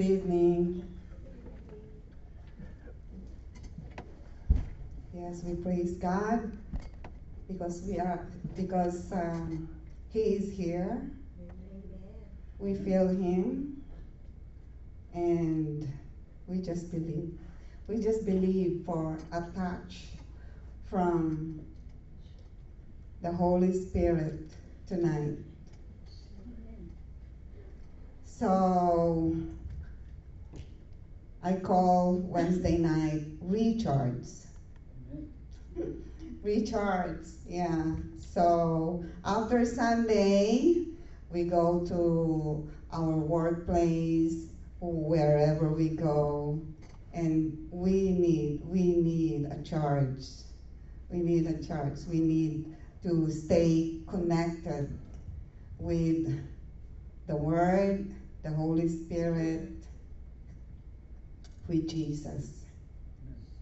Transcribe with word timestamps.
Evening. 0.00 0.82
Yes, 5.12 5.42
we 5.44 5.56
praise 5.56 5.92
God 5.92 6.50
because 7.46 7.82
we 7.82 7.98
are 7.98 8.26
because 8.56 9.12
um, 9.12 9.68
He 10.10 10.20
is 10.20 10.56
here. 10.56 11.02
We 12.58 12.76
feel 12.76 13.08
Him, 13.08 13.82
and 15.12 15.86
we 16.46 16.62
just 16.62 16.90
believe. 16.90 17.38
We 17.86 18.00
just 18.00 18.24
believe 18.24 18.82
for 18.86 19.18
a 19.32 19.42
touch 19.54 20.06
from 20.88 21.60
the 23.20 23.30
Holy 23.30 23.78
Spirit 23.78 24.48
tonight. 24.86 25.36
So 28.24 29.36
I 31.42 31.54
call 31.54 32.18
Wednesday 32.18 32.76
night 32.76 33.24
recharge. 33.40 34.28
recharge, 36.42 37.26
yeah. 37.48 37.94
So 38.18 39.04
after 39.24 39.64
Sunday, 39.64 40.84
we 41.32 41.44
go 41.44 41.86
to 41.86 42.68
our 42.92 43.16
workplace, 43.16 44.48
wherever 44.80 45.72
we 45.72 45.90
go, 45.90 46.60
and 47.14 47.68
we 47.70 48.10
need 48.10 48.62
we 48.66 48.96
need 48.96 49.46
a 49.46 49.62
charge. 49.62 50.26
We 51.08 51.20
need 51.20 51.46
a 51.46 51.66
charge. 51.66 52.00
We 52.08 52.20
need 52.20 52.76
to 53.02 53.30
stay 53.30 54.00
connected 54.06 54.96
with 55.78 56.38
the 57.26 57.36
Word, 57.36 58.14
the 58.42 58.50
Holy 58.50 58.88
Spirit, 58.88 59.79
with 61.70 61.88
Jesus. 61.88 62.64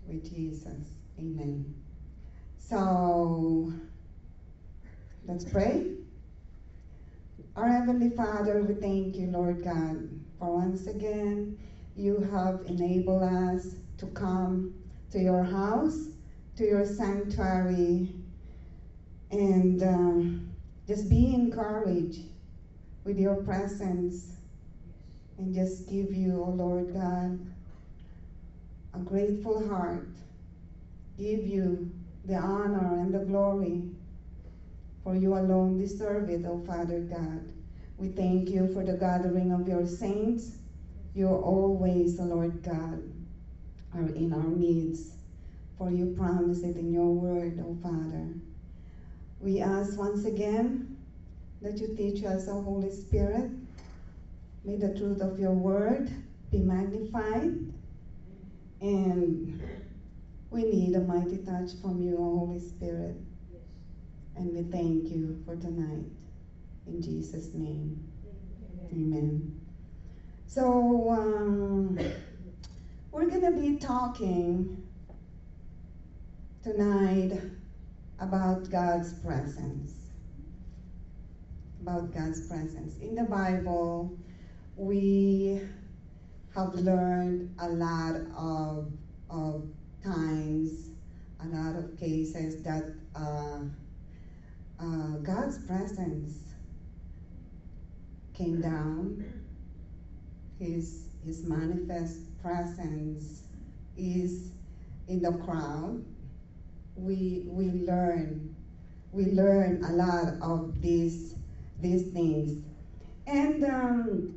With 0.06 0.34
Jesus. 0.34 0.94
Amen. 1.18 1.74
So, 2.56 3.70
let's 5.26 5.44
pray. 5.44 5.92
Our 7.54 7.68
Heavenly 7.68 8.08
Father, 8.08 8.62
we 8.62 8.74
thank 8.76 9.16
you, 9.16 9.26
Lord 9.26 9.62
God, 9.62 10.08
for 10.38 10.54
once 10.54 10.86
again 10.86 11.58
you 11.96 12.20
have 12.32 12.62
enabled 12.66 13.24
us 13.24 13.74
to 13.98 14.06
come 14.06 14.74
to 15.10 15.18
your 15.18 15.42
house, 15.42 16.06
to 16.56 16.64
your 16.64 16.86
sanctuary, 16.86 18.14
and 19.30 19.82
uh, 19.82 20.38
just 20.86 21.10
be 21.10 21.34
encouraged 21.34 22.22
with 23.04 23.18
your 23.18 23.42
presence 23.42 24.36
and 25.36 25.54
just 25.54 25.90
give 25.90 26.10
you, 26.10 26.42
oh 26.42 26.50
Lord 26.50 26.94
God, 26.94 27.38
a 28.94 28.98
grateful 28.98 29.68
heart. 29.68 30.08
Give 31.16 31.46
you 31.46 31.90
the 32.24 32.36
honor 32.36 33.00
and 33.00 33.12
the 33.12 33.20
glory, 33.20 33.82
for 35.02 35.14
you 35.14 35.34
alone 35.34 35.78
deserve 35.78 36.30
it, 36.30 36.44
oh 36.46 36.62
Father 36.66 37.00
God. 37.00 37.52
We 37.96 38.08
thank 38.08 38.50
you 38.50 38.72
for 38.72 38.84
the 38.84 38.96
gathering 38.96 39.52
of 39.52 39.66
your 39.66 39.86
saints. 39.86 40.52
You're 41.14 41.40
always, 41.40 42.20
oh 42.20 42.24
Lord 42.24 42.62
God, 42.62 43.02
are 43.94 44.08
in 44.14 44.32
our 44.32 44.40
midst, 44.40 45.12
for 45.76 45.90
you 45.90 46.14
promise 46.16 46.62
it 46.62 46.76
in 46.76 46.92
your 46.92 47.08
word, 47.08 47.62
oh 47.64 47.76
Father. 47.82 48.28
We 49.40 49.60
ask 49.60 49.98
once 49.98 50.24
again 50.24 50.96
that 51.62 51.78
you 51.78 51.94
teach 51.96 52.24
us, 52.24 52.48
O 52.48 52.60
Holy 52.60 52.90
Spirit. 52.90 53.50
May 54.64 54.76
the 54.76 54.94
truth 54.98 55.20
of 55.20 55.38
your 55.38 55.52
word 55.52 56.10
be 56.50 56.58
magnified. 56.58 57.72
And 58.80 59.60
we 60.50 60.64
need 60.64 60.94
a 60.94 61.00
mighty 61.00 61.38
touch 61.38 61.70
from 61.82 62.00
you, 62.00 62.16
Holy 62.16 62.60
Spirit. 62.60 63.16
And 64.36 64.54
we 64.54 64.62
thank 64.70 65.10
you 65.10 65.42
for 65.44 65.56
tonight. 65.56 66.06
In 66.86 67.02
Jesus' 67.02 67.52
name. 67.54 68.08
Amen. 68.92 69.60
So, 70.46 71.10
um, 71.10 71.98
we're 73.12 73.28
going 73.28 73.42
to 73.42 73.60
be 73.60 73.76
talking 73.76 74.82
tonight 76.62 77.40
about 78.20 78.70
God's 78.70 79.12
presence 79.14 79.98
about 81.88 82.12
God's 82.12 82.46
presence. 82.46 82.98
In 82.98 83.14
the 83.14 83.24
Bible, 83.24 84.16
we 84.76 85.60
have 86.54 86.74
learned 86.74 87.54
a 87.60 87.68
lot 87.68 88.16
of, 88.36 88.92
of 89.30 89.64
times, 90.02 90.90
a 91.42 91.46
lot 91.46 91.76
of 91.76 91.98
cases 91.98 92.62
that 92.62 92.94
uh, 93.14 93.60
uh, 94.80 95.18
God's 95.22 95.58
presence 95.66 96.34
came 98.34 98.60
down. 98.60 99.24
His, 100.58 101.04
his 101.24 101.44
manifest 101.44 102.20
presence 102.42 103.42
is 103.96 104.50
in 105.06 105.22
the 105.22 105.32
crowd. 105.32 106.04
We, 106.96 107.44
we 107.46 107.66
learn 107.86 108.56
we 109.12 109.26
learn 109.26 109.82
a 109.84 109.92
lot 109.92 110.34
of 110.42 110.80
these 110.82 111.34
these 111.80 112.08
things. 112.12 112.62
And 113.26 113.64
um, 113.64 114.34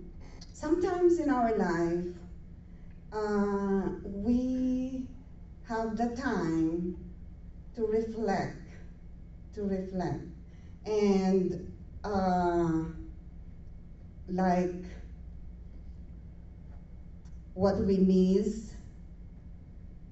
sometimes 0.61 1.17
in 1.17 1.29
our 1.31 1.51
life, 1.51 2.05
uh, 3.11 3.89
we 4.03 5.01
have 5.63 5.97
the 5.97 6.07
time 6.07 6.93
to 7.73 7.83
reflect, 7.83 8.69
to 9.53 9.63
reflect. 9.65 10.19
And 10.85 11.57
uh, 12.03 12.83
like 14.27 14.83
what 17.53 17.79
we 17.79 17.99
miss, 17.99 18.75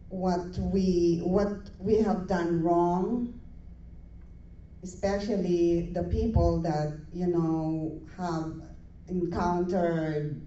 what 0.09 0.57
we 0.57 1.19
what 1.21 1.49
we 1.79 1.97
have 1.99 2.27
done 2.27 2.61
wrong, 2.61 3.27
especially 4.83 5.85
the 5.91 6.03
people 6.03 6.57
that 6.59 6.89
you 7.13 7.27
know 7.27 7.95
have 8.17 8.47
encountered 9.09 10.37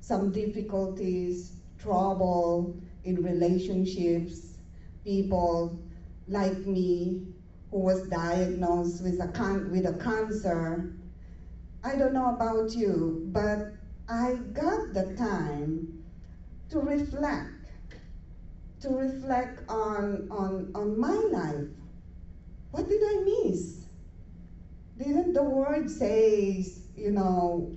some 0.00 0.30
difficulties, 0.30 1.52
trouble 1.78 2.68
in 3.04 3.22
relationships, 3.22 4.58
people 5.04 5.72
like 6.28 6.64
me 6.66 7.16
who 7.70 7.78
was 7.78 8.02
diagnosed 8.02 9.00
with 9.02 9.20
a 9.20 9.26
con- 9.26 9.68
with 9.70 9.86
a 9.86 9.92
cancer. 9.92 10.82
I 11.84 11.96
don't 11.96 12.14
know 12.14 12.28
about 12.28 12.74
you, 12.74 13.18
but 13.24 13.60
I 14.08 14.32
got 14.52 14.80
the 14.92 15.04
time 15.04 15.86
to 16.70 16.78
reflect, 16.80 17.46
to 18.80 18.90
reflect 18.90 19.60
on, 19.68 20.22
on, 20.30 20.66
on 20.74 20.96
my 20.98 21.24
life 21.30 21.66
what 22.70 22.88
did 22.88 23.02
I 23.04 23.16
miss? 23.16 23.86
Didn't 24.96 25.34
the 25.34 25.42
word 25.42 25.90
says, 25.90 26.81
you 26.96 27.10
know, 27.10 27.76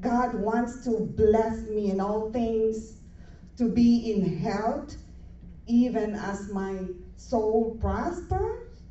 God 0.00 0.34
wants 0.34 0.84
to 0.84 1.00
bless 1.00 1.66
me 1.66 1.90
in 1.90 2.00
all 2.00 2.30
things, 2.32 2.96
to 3.56 3.68
be 3.68 4.10
in 4.12 4.22
health, 4.22 4.96
even 5.66 6.14
as 6.14 6.48
my 6.48 6.86
soul 7.16 7.76
prospers? 7.80 8.82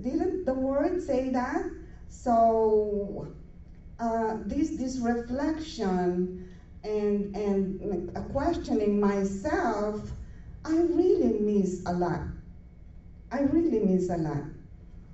Didn't 0.00 0.46
the 0.46 0.54
word 0.54 1.02
say 1.02 1.30
that? 1.30 1.64
So 2.08 3.28
uh, 3.98 4.34
this 4.46 4.70
this 4.78 4.98
reflection 4.98 6.48
and 6.84 7.36
and 7.36 8.14
questioning 8.32 9.00
myself, 9.00 10.12
I 10.64 10.76
really 10.78 11.32
miss 11.32 11.82
a 11.86 11.92
lot. 11.92 12.20
I 13.32 13.40
really 13.40 13.80
miss 13.80 14.10
a 14.10 14.16
lot. 14.16 14.44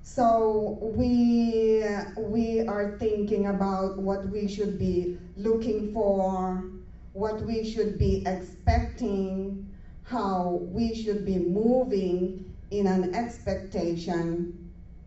So 0.02 0.78
we 0.80 1.82
we 2.16 2.60
are 2.66 2.86
thinking 2.98 3.46
about 3.46 3.98
what 3.98 4.26
we 4.26 4.46
should 4.48 4.78
be 4.78 5.14
looking 5.36 5.92
for, 5.92 6.64
what 7.12 7.40
we 7.40 7.62
should 7.62 7.98
be 7.98 8.22
expecting, 8.26 9.56
how 10.04 10.60
we 10.70 10.94
should 10.94 11.24
be 11.24 11.38
moving 11.38 12.34
in 12.70 12.86
an 12.86 13.14
expectation. 13.14 14.48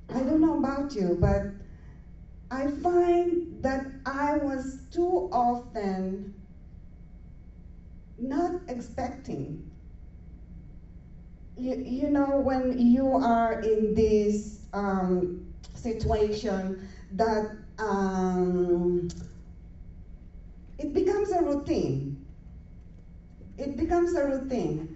I 0.10 0.24
don't 0.24 0.42
know 0.42 0.58
about 0.58 0.96
you, 0.96 1.16
but 1.20 1.44
I 2.52 2.68
find 2.68 3.38
that 3.62 3.82
I 4.06 4.34
was 4.34 4.80
too 4.92 5.28
often 5.32 6.26
not 8.18 8.52
expecting 8.68 9.58
you, 11.58 11.76
you 11.84 12.10
know, 12.10 12.38
when 12.38 12.78
you 12.78 13.16
are 13.16 13.54
in 13.62 13.94
this 13.94 14.65
um, 14.76 15.32
situation 15.74 16.78
that 17.12 17.46
um, 17.80 19.08
it 20.78 20.94
becomes 20.94 21.32
a 21.32 21.42
routine. 21.42 22.12
It 23.58 23.76
becomes 23.76 24.14
a 24.16 24.24
routine. 24.24 24.88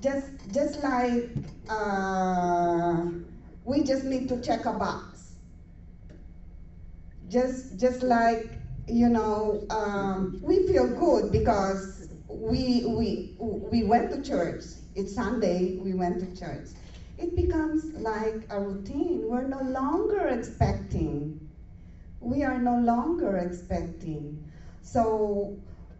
Just, 0.00 0.32
just 0.52 0.76
like 0.76 1.28
uh, 1.68 3.04
we 3.64 3.82
just 3.82 4.04
need 4.04 4.28
to 4.28 4.36
check 4.38 4.64
a 4.66 4.72
box. 4.72 5.36
Just, 7.28 7.76
just 7.76 8.02
like 8.02 8.58
you 8.88 9.08
know, 9.08 9.62
um, 9.70 10.36
we 10.42 10.58
feel 10.66 10.86
good 10.86 11.30
because 11.30 12.08
we 12.28 12.82
we 12.84 13.20
we 13.38 13.82
went 13.84 14.10
to 14.10 14.18
church. 14.18 14.64
It's 14.94 15.12
Sunday. 15.12 15.72
We 15.76 15.94
went 15.94 16.18
to 16.20 16.26
church. 16.26 16.66
It 17.22 17.36
becomes 17.36 17.94
like 17.94 18.46
a 18.50 18.60
routine. 18.60 19.28
We're 19.28 19.44
no 19.44 19.62
longer 19.62 20.28
expecting. 20.28 21.38
We 22.20 22.44
are 22.44 22.58
no 22.58 22.76
longer 22.76 23.38
expecting. 23.38 24.38
So 24.82 25.54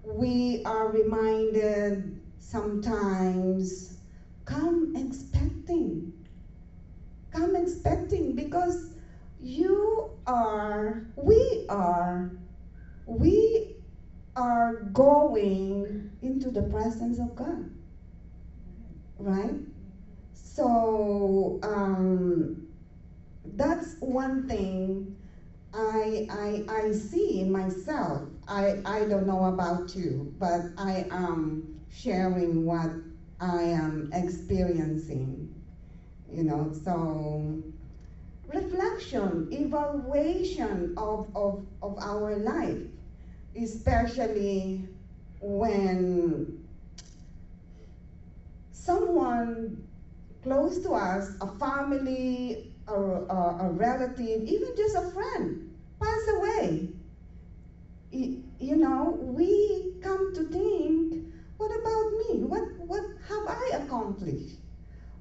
we 0.04 0.62
are 0.66 0.88
reminded 0.88 2.12
sometimes 2.40 3.98
come 4.46 4.92
expecting. 4.96 6.10
Come 7.32 7.56
expecting 7.56 8.34
because 8.34 8.90
you 9.40 10.08
are, 10.26 11.02
we 11.16 11.64
are, 11.70 12.28
we 13.06 13.60
are 14.36 14.72
going 14.72 16.02
into 16.22 16.50
the 16.50 16.62
presence 16.62 17.18
of 17.18 17.36
God. 17.36 17.66
Right? 19.18 19.56
So 20.54 21.58
um, 21.62 22.68
that's 23.56 23.96
one 24.00 24.46
thing 24.46 25.16
I, 25.72 26.28
I, 26.30 26.66
I 26.68 26.92
see 26.92 27.40
in 27.40 27.50
myself. 27.50 28.28
I, 28.46 28.82
I 28.84 29.06
don't 29.06 29.26
know 29.26 29.46
about 29.46 29.96
you, 29.96 30.34
but 30.38 30.60
I 30.76 31.06
am 31.10 31.80
sharing 31.90 32.66
what 32.66 32.90
I 33.40 33.62
am 33.62 34.10
experiencing. 34.12 35.54
You 36.30 36.42
know, 36.42 36.74
so 36.84 37.62
reflection, 38.46 39.48
evaluation 39.52 40.94
of, 40.98 41.34
of, 41.34 41.62
of 41.82 41.98
our 41.98 42.36
life, 42.36 42.82
especially 43.56 44.84
when 45.40 46.62
someone 48.72 49.82
close 50.42 50.78
to 50.80 50.92
us, 50.92 51.34
a 51.40 51.46
family, 51.46 52.58
a, 52.88 52.94
a, 52.94 53.56
a 53.60 53.70
relative, 53.70 54.42
even 54.42 54.76
just 54.76 54.94
a 54.96 55.02
friend, 55.02 55.60
pass 56.00 56.28
away. 56.28 56.88
You 58.12 58.76
know, 58.76 59.18
we 59.20 59.94
come 60.00 60.32
to 60.34 60.42
think, 60.42 61.14
what 61.56 61.70
about 61.72 62.06
me? 62.12 62.44
What, 62.44 62.64
what 62.78 63.02
have 63.28 63.46
I 63.46 63.70
accomplished? 63.72 64.56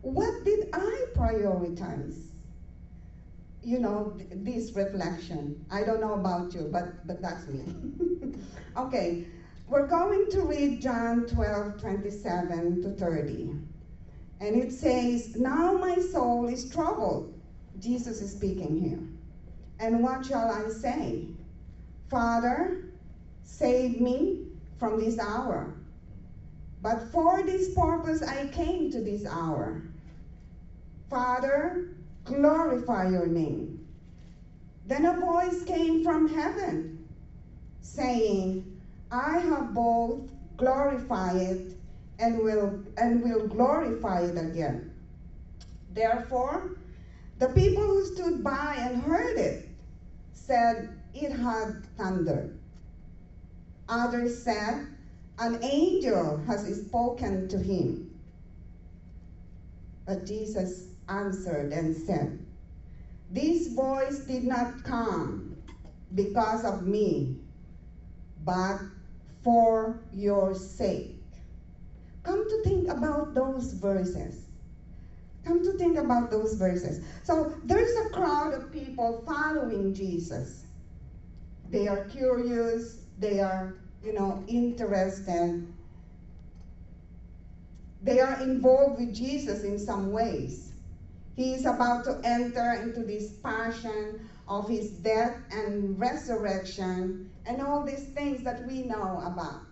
What 0.01 0.43
did 0.43 0.65
I 0.73 1.05
prioritize? 1.13 2.15
You 3.63 3.79
know, 3.79 4.13
this 4.31 4.71
reflection. 4.73 5.55
I 5.69 5.83
don't 5.83 5.99
know 5.99 6.13
about 6.13 6.53
you, 6.53 6.65
but, 6.65 6.85
but 7.05 7.21
that's 7.21 7.47
me. 7.47 7.63
okay, 8.77 9.19
we're 9.67 9.81
going 9.81 10.27
to 10.31 10.41
read 10.41 10.81
John 10.81 11.25
12, 11.25 11.77
27 11.77 12.81
to 12.81 12.89
30. 12.89 13.55
And 14.41 14.55
it 14.55 14.71
says, 14.71 15.35
Now 15.35 15.73
my 15.73 15.99
soul 15.99 16.47
is 16.47 16.67
troubled. 16.67 17.39
Jesus 17.79 18.21
is 18.21 18.31
speaking 18.31 18.81
here. 18.81 18.99
And 19.79 20.01
what 20.01 20.25
shall 20.25 20.49
I 20.49 20.67
say? 20.69 21.27
Father, 22.09 22.85
save 23.43 24.01
me 24.01 24.47
from 24.79 24.99
this 24.99 25.19
hour. 25.19 25.75
But 26.81 27.03
for 27.11 27.43
this 27.43 27.75
purpose 27.75 28.23
I 28.23 28.47
came 28.47 28.89
to 28.91 28.99
this 28.99 29.27
hour. 29.27 29.83
Father, 31.07 31.89
glorify 32.25 33.09
your 33.09 33.27
name. 33.27 33.85
Then 34.87 35.05
a 35.05 35.19
voice 35.19 35.63
came 35.63 36.03
from 36.03 36.27
heaven, 36.27 37.07
saying, 37.81 38.81
I 39.11 39.37
have 39.37 39.75
both 39.75 40.31
glorified 40.57 41.75
and 42.21 42.43
will 42.43 42.83
and 42.97 43.23
will 43.23 43.47
glorify 43.47 44.21
it 44.21 44.37
again. 44.37 44.91
Therefore, 45.93 46.63
the 47.39 47.49
people 47.49 47.83
who 47.83 48.05
stood 48.05 48.43
by 48.43 48.77
and 48.79 48.97
heard 48.97 49.37
it 49.37 49.59
said 50.33 50.89
it 51.15 51.31
had 51.31 51.85
thundered. 51.97 52.49
Others 53.89 54.43
said, 54.43 54.87
An 55.39 55.57
angel 55.63 56.37
has 56.47 56.63
spoken 56.87 57.49
to 57.49 57.59
him. 57.59 58.01
But 60.05 60.25
Jesus 60.27 60.89
answered 61.09 61.73
and 61.73 61.95
said, 61.95 62.29
This 63.31 63.67
voice 63.67 64.19
did 64.19 64.43
not 64.43 64.83
come 64.83 65.57
because 66.15 66.65
of 66.65 66.81
me, 66.81 67.29
but 68.45 68.79
for 69.43 69.93
your 70.11 70.53
sake. 70.55 71.20
Come 72.23 72.47
to 72.47 72.63
think 72.63 72.87
about 72.87 73.33
those 73.33 73.73
verses. 73.73 74.45
Come 75.43 75.63
to 75.63 75.73
think 75.73 75.97
about 75.97 76.29
those 76.29 76.53
verses. 76.53 77.03
So 77.23 77.53
there's 77.63 77.95
a 78.05 78.09
crowd 78.09 78.53
of 78.53 78.71
people 78.71 79.23
following 79.25 79.93
Jesus. 79.93 80.65
They 81.69 81.87
are 81.87 82.05
curious, 82.05 82.97
they 83.17 83.39
are, 83.39 83.75
you 84.03 84.13
know, 84.13 84.43
interested. 84.47 85.65
They 88.03 88.19
are 88.19 88.39
involved 88.41 88.99
with 88.99 89.15
Jesus 89.15 89.63
in 89.63 89.79
some 89.79 90.11
ways. 90.11 90.73
He 91.35 91.53
is 91.53 91.65
about 91.65 92.03
to 92.05 92.19
enter 92.23 92.73
into 92.73 93.03
this 93.03 93.31
passion 93.43 94.27
of 94.47 94.67
his 94.67 94.91
death 94.91 95.33
and 95.51 95.99
resurrection 95.99 97.31
and 97.45 97.61
all 97.61 97.83
these 97.83 98.05
things 98.09 98.43
that 98.43 98.67
we 98.67 98.83
know 98.83 99.21
about. 99.23 99.70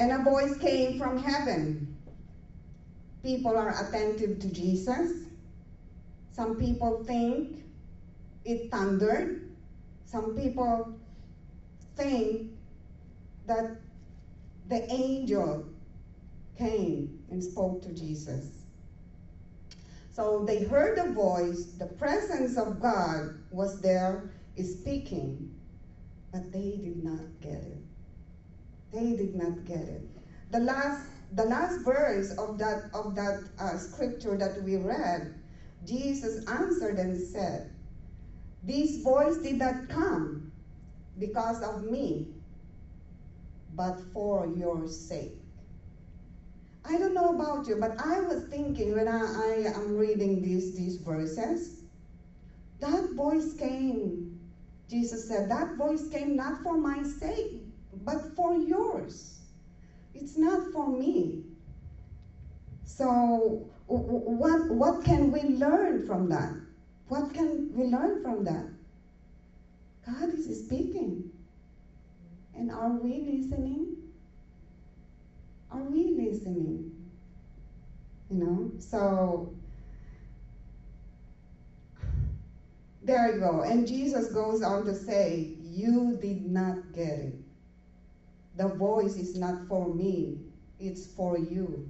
And 0.00 0.12
a 0.12 0.22
voice 0.22 0.56
came 0.56 0.98
from 0.98 1.22
heaven. 1.22 1.94
People 3.22 3.54
are 3.54 3.68
attentive 3.86 4.38
to 4.38 4.48
Jesus. 4.48 5.26
Some 6.30 6.56
people 6.56 7.04
think 7.04 7.66
it 8.46 8.70
thundered. 8.70 9.42
Some 10.06 10.34
people 10.34 10.94
think 11.96 12.50
that 13.44 13.76
the 14.68 14.90
angel 14.90 15.66
came 16.56 17.22
and 17.30 17.44
spoke 17.44 17.82
to 17.82 17.92
Jesus. 17.92 18.46
So 20.12 20.46
they 20.46 20.64
heard 20.64 20.96
a 20.96 21.12
voice, 21.12 21.74
the 21.78 21.84
presence 21.84 22.56
of 22.56 22.80
God 22.80 23.34
was 23.50 23.82
there 23.82 24.30
speaking, 24.56 25.50
but 26.32 26.50
they 26.52 26.78
did 26.82 27.04
not 27.04 27.20
get 27.42 27.62
it. 27.64 27.79
They 28.92 29.14
did 29.16 29.34
not 29.34 29.64
get 29.66 29.88
it. 29.88 30.02
The 30.50 30.60
last, 30.60 31.06
the 31.32 31.44
last 31.44 31.80
verse 31.80 32.32
of 32.32 32.58
that, 32.58 32.90
of 32.94 33.14
that 33.16 33.36
uh, 33.58 33.76
scripture 33.76 34.36
that 34.36 34.58
we 34.62 34.76
read, 34.76 35.34
Jesus 35.84 36.46
answered 36.48 36.98
and 36.98 37.16
said, 37.16 37.64
These 38.64 39.02
voice 39.02 39.38
did 39.38 39.58
not 39.58 39.88
come 39.88 40.52
because 41.18 41.62
of 41.62 41.82
me, 41.82 42.26
but 43.74 44.00
for 44.12 44.46
your 44.46 44.86
sake. 44.86 45.34
I 46.84 46.98
don't 46.98 47.14
know 47.14 47.30
about 47.30 47.66
you, 47.68 47.76
but 47.76 47.92
I 47.98 48.20
was 48.20 48.40
thinking 48.50 48.94
when 48.94 49.08
I, 49.08 49.32
I 49.34 49.76
am 49.76 49.96
reading 49.96 50.42
these, 50.42 50.72
these 50.74 50.96
verses, 50.96 51.84
that 52.80 53.04
voice 53.14 53.54
came. 53.54 54.26
Jesus 54.88 55.26
said, 55.28 55.48
That 55.48 55.68
voice 55.74 56.08
came 56.08 56.36
not 56.36 56.58
for 56.58 56.76
my 56.76 57.04
sake, 57.04 57.59
but 58.04 58.20
for 58.36 58.54
yours. 58.54 59.40
It's 60.14 60.36
not 60.36 60.72
for 60.72 60.88
me. 60.88 61.44
So, 62.84 63.60
what, 63.88 64.60
what 64.70 65.04
can 65.04 65.30
we 65.32 65.44
learn 65.44 66.06
from 66.06 66.28
that? 66.30 66.50
What 67.08 67.32
can 67.32 67.70
we 67.74 67.84
learn 67.84 68.22
from 68.22 68.44
that? 68.44 68.66
God 70.06 70.30
is 70.30 70.44
speaking. 70.66 71.24
And 72.54 72.70
are 72.70 72.90
we 72.90 73.20
listening? 73.20 73.94
Are 75.70 75.82
we 75.82 76.06
listening? 76.08 76.90
You 78.30 78.38
know? 78.38 78.70
So, 78.80 79.48
there 83.02 83.28
you 83.28 83.40
go. 83.40 83.62
And 83.62 83.86
Jesus 83.86 84.28
goes 84.28 84.62
on 84.62 84.84
to 84.84 84.94
say, 84.94 85.48
You 85.62 86.18
did 86.20 86.44
not 86.44 86.76
get 86.92 87.18
it. 87.18 87.34
The 88.60 88.68
voice 88.68 89.16
is 89.16 89.38
not 89.38 89.56
for 89.68 89.88
me, 89.88 90.36
it's 90.78 91.06
for 91.06 91.38
you. 91.38 91.82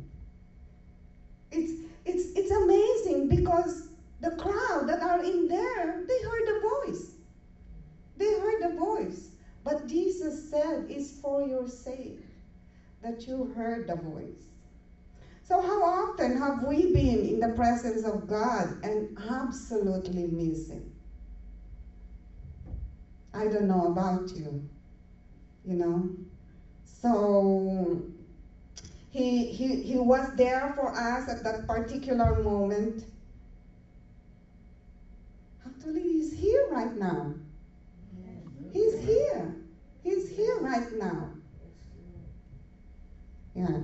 It's, 1.51 1.73
it's, 2.07 2.37
it's 2.37 2.53
amazing 2.53 3.29
because 3.29 3.89
the 4.21 4.31
crowd 4.31 4.87
that 4.87 5.03
are 5.03 5.21
in 5.21 5.49
there, 5.49 5.97
they 6.09 6.21
heard 6.23 6.47
the 6.47 6.61
voice. 6.87 7.17
They 8.19 8.33
heard 8.35 8.63
the 8.63 8.69
voice. 8.69 9.31
But 9.65 9.89
Jesus 9.89 10.51
said, 10.51 10.87
It's 10.89 11.11
for 11.21 11.43
your 11.43 11.67
sake 11.67 12.21
that 13.03 13.27
you 13.27 13.47
heard 13.57 13.89
the 13.89 13.97
voice. 13.97 14.47
So, 15.43 15.61
how 15.61 15.83
often 15.83 16.37
have 16.37 16.63
we 16.63 16.87
been 16.87 17.25
in 17.25 17.41
the 17.41 17.49
presence 17.49 18.05
of 18.05 18.29
God 18.29 18.73
and 18.85 19.19
absolutely 19.19 20.27
miss 20.29 20.71
it? 20.71 20.85
I 23.35 23.49
don't 23.49 23.69
know 23.69 23.85
about 23.87 24.37
you, 24.37 24.61
you 25.65 25.75
know. 25.75 26.09
So, 27.01 28.03
he, 29.11 29.47
he, 29.47 29.83
he 29.83 29.99
was 29.99 30.31
there 30.37 30.73
for 30.75 30.89
us 30.95 31.29
at 31.29 31.43
that 31.45 31.67
particular 31.67 32.35
moment. 32.35 33.05
Actually, 35.67 36.03
he's 36.03 36.33
here 36.33 36.69
right 36.71 36.97
now. 36.97 37.35
He's 38.73 38.99
here. 39.01 39.57
He's 40.03 40.29
here 40.29 40.59
right 40.61 40.93
now. 40.93 41.31
Yeah. 43.55 43.81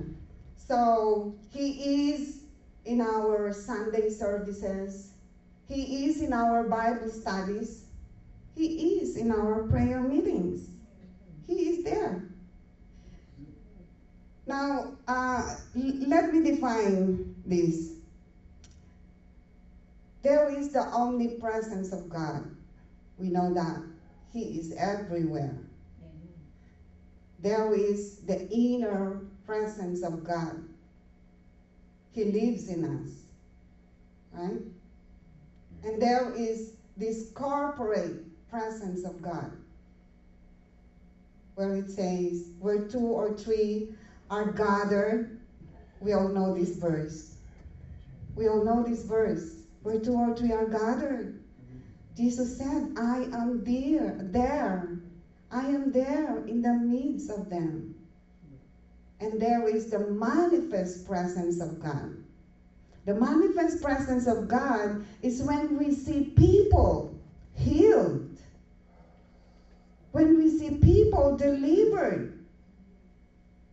So 0.55 1.35
he 1.51 2.11
is 2.11 2.41
in 2.85 3.01
our 3.01 3.51
Sunday 3.51 4.09
services. 4.09 5.11
He 5.67 6.05
is 6.05 6.21
in 6.21 6.33
our 6.33 6.63
Bible 6.63 7.09
studies. 7.09 7.83
He 8.55 8.99
is 9.01 9.17
in 9.17 9.31
our 9.31 9.67
prayer 9.69 10.01
meetings. 10.01 10.69
He 11.45 11.69
is 11.69 11.83
there. 11.83 12.26
Now, 14.47 14.93
uh, 15.09 15.55
let 15.75 16.33
me 16.33 16.51
define 16.51 17.35
this. 17.45 17.91
There 20.23 20.49
is 20.49 20.71
the 20.71 20.79
omnipresence 20.79 21.91
of 21.91 22.09
God. 22.09 22.55
We 23.17 23.27
know 23.27 23.53
that. 23.53 23.81
He 24.31 24.59
is 24.59 24.73
everywhere. 24.77 25.57
There 27.39 27.73
is 27.73 28.17
the 28.19 28.49
inner 28.49 29.21
presence 29.45 30.01
of 30.03 30.23
God. 30.23 30.63
He 32.13 32.25
lives 32.25 32.69
in 32.69 32.83
us. 32.83 33.11
Right? 34.33 34.61
And 35.83 36.01
there 36.01 36.33
is 36.33 36.73
this 36.95 37.31
corporate 37.31 38.23
presence 38.49 39.03
of 39.03 39.21
God. 39.21 39.51
Where 41.55 41.75
it 41.75 41.89
says, 41.89 42.49
where 42.59 42.87
two 42.87 42.99
or 42.99 43.33
three 43.33 43.89
are 44.29 44.45
gathered. 44.45 45.39
We 46.01 46.13
all 46.13 46.29
know 46.29 46.53
this 46.53 46.77
verse. 46.77 47.37
We 48.35 48.47
all 48.47 48.63
know 48.63 48.83
this 48.83 49.03
verse. 49.03 49.63
Where 49.83 49.99
two 49.99 50.13
or 50.13 50.35
three 50.35 50.51
are 50.51 50.65
gathered. 50.65 51.33
Jesus 52.15 52.57
said, 52.57 52.93
I 52.97 53.29
am 53.31 53.63
there, 53.63 54.15
there. 54.19 54.99
I 55.51 55.63
am 55.65 55.91
there 55.91 56.37
in 56.47 56.61
the 56.61 56.73
midst 56.73 57.29
of 57.29 57.49
them. 57.49 57.95
And 59.19 59.39
there 59.39 59.67
is 59.67 59.91
the 59.91 59.99
manifest 59.99 61.05
presence 61.05 61.61
of 61.61 61.79
God. 61.79 62.11
The 63.05 63.13
manifest 63.13 63.81
presence 63.81 64.27
of 64.27 64.47
God 64.47 64.97
is 65.23 65.41
when 65.41 65.77
we 65.77 65.91
see 65.91 66.21
people 66.21 67.07
healed, 67.55 68.21
when 70.11 70.37
we 70.37 70.49
see 70.49 70.71
people 70.71 71.31
delivered, 71.31 72.36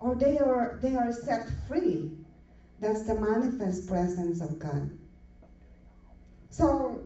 or 0.01 0.15
they 0.15 0.39
are, 0.39 0.71
they 0.75 0.95
are 0.95 1.11
set 1.13 1.49
free. 1.49 2.11
That's 2.79 3.03
the 3.03 3.15
manifest 3.15 3.87
presence 3.87 4.41
of 4.41 4.59
God. 4.59 4.89
So, 6.51 7.01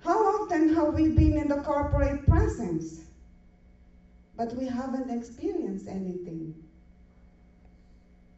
how 0.00 0.22
often 0.36 0.68
have 0.68 0.88
we 0.88 1.08
been 1.08 1.36
in 1.38 1.48
the 1.48 1.56
corporate 1.56 2.24
presence, 2.26 3.04
but 4.34 4.52
we 4.52 4.66
haven't 4.66 5.10
experienced 5.10 5.88
anything? 5.88 6.54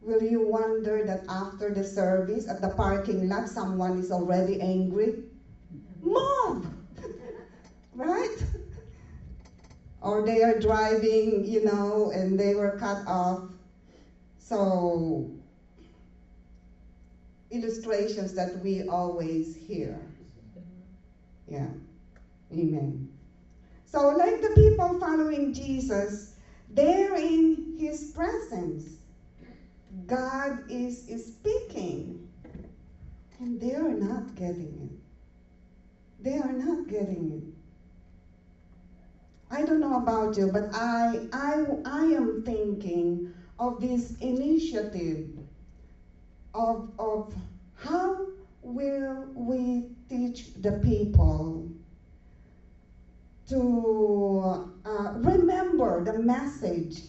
Will 0.01 0.21
you 0.21 0.41
wonder 0.41 1.03
that 1.03 1.21
after 1.27 1.71
the 1.71 1.83
service 1.83 2.45
at 2.47 2.61
the 2.61 2.69
parking 2.69 3.27
lot, 3.29 3.47
someone 3.47 3.97
is 3.97 4.11
already 4.11 4.59
angry? 4.59 5.15
Mom! 6.01 6.63
right? 7.93 8.45
Or 10.05 10.21
they 10.21 10.43
are 10.43 10.55
driving, 10.55 11.45
you 11.45 11.61
know, 11.61 12.11
and 12.11 12.39
they 12.39 12.55
were 12.55 12.71
cut 12.71 13.01
off. 13.07 13.41
So, 14.39 15.27
illustrations 17.51 18.33
that 18.33 18.55
we 18.55 18.83
always 18.83 19.55
hear. 19.55 20.03
Yeah. 21.47 21.69
Amen. 22.53 23.01
So, 23.85 24.09
like 24.09 24.41
the 24.41 24.51
people 24.51 24.93
following 24.95 25.53
Jesus, 25.53 26.33
they're 26.69 27.15
in 27.15 27.63
his 27.77 28.05
presence. 28.05 28.99
God 30.07 30.61
is, 30.69 31.05
speaking, 31.17 32.19
and 33.39 33.59
they 33.61 33.75
are 33.75 33.93
not 33.93 34.35
getting 34.35 34.79
it. 34.89 34.91
They 36.19 36.37
are 36.37 36.53
not 36.53 36.87
getting 36.87 37.31
it. 37.31 37.54
I 39.49 39.63
don't 39.63 39.79
know 39.79 39.95
about 39.95 40.35
you, 40.37 40.47
but 40.47 40.67
I, 40.73 41.21
I, 41.31 41.63
I 41.85 42.03
am 42.05 42.41
thinking 42.43 43.19
of 43.59 43.79
this 43.79 44.13
initiative 44.19 45.23
of, 46.53 46.81
of 46.97 47.23
how 47.75 48.27
will 48.61 49.29
we 49.35 49.83
teach 50.09 50.49
the 50.55 50.71
people 50.71 51.67
to 53.47 54.57
uh, 54.85 55.09
remember 55.15 56.01
the 56.01 56.13
message. 56.13 57.03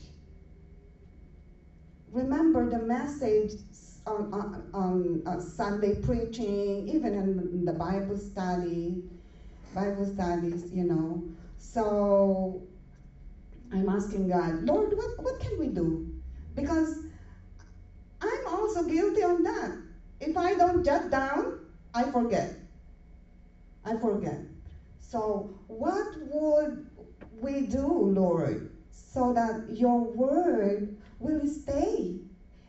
Remember 2.11 2.65
the 2.67 2.79
message 2.79 3.55
on, 4.07 4.27
on, 4.33 4.47
on 4.73 5.21
uh, 5.27 5.37
Sunday 5.39 5.93
preaching, 5.93 6.85
even 6.87 7.15
in 7.15 7.65
the 7.65 7.73
Bible 7.73 8.17
study, 8.17 8.97
Bible 9.75 10.07
studies, 10.07 10.65
you 10.71 10.85
know. 10.85 11.21
So 11.73 12.63
I'm 13.73 13.89
asking 13.89 14.29
God, 14.29 14.63
Lord, 14.63 14.93
what, 14.97 15.19
what 15.19 15.41
can 15.41 15.59
we 15.59 15.67
do? 15.69 16.07
Because 16.55 16.95
I'm 18.21 18.47
also 18.47 18.85
guilty 18.85 19.23
on 19.23 19.43
that. 19.43 19.73
If 20.21 20.37
I 20.37 20.55
don't 20.55 20.85
jot 20.85 21.11
down, 21.11 21.59
I 21.93 22.05
forget. 22.11 22.55
I 23.85 23.97
forget. 23.97 24.39
So, 24.99 25.51
what 25.67 26.07
would 26.31 26.87
we 27.41 27.67
do, 27.67 28.11
Lord, 28.11 28.71
so 28.91 29.33
that 29.33 29.77
your 29.77 30.01
word 30.01 30.97
will 31.19 31.47
stay? 31.47 32.21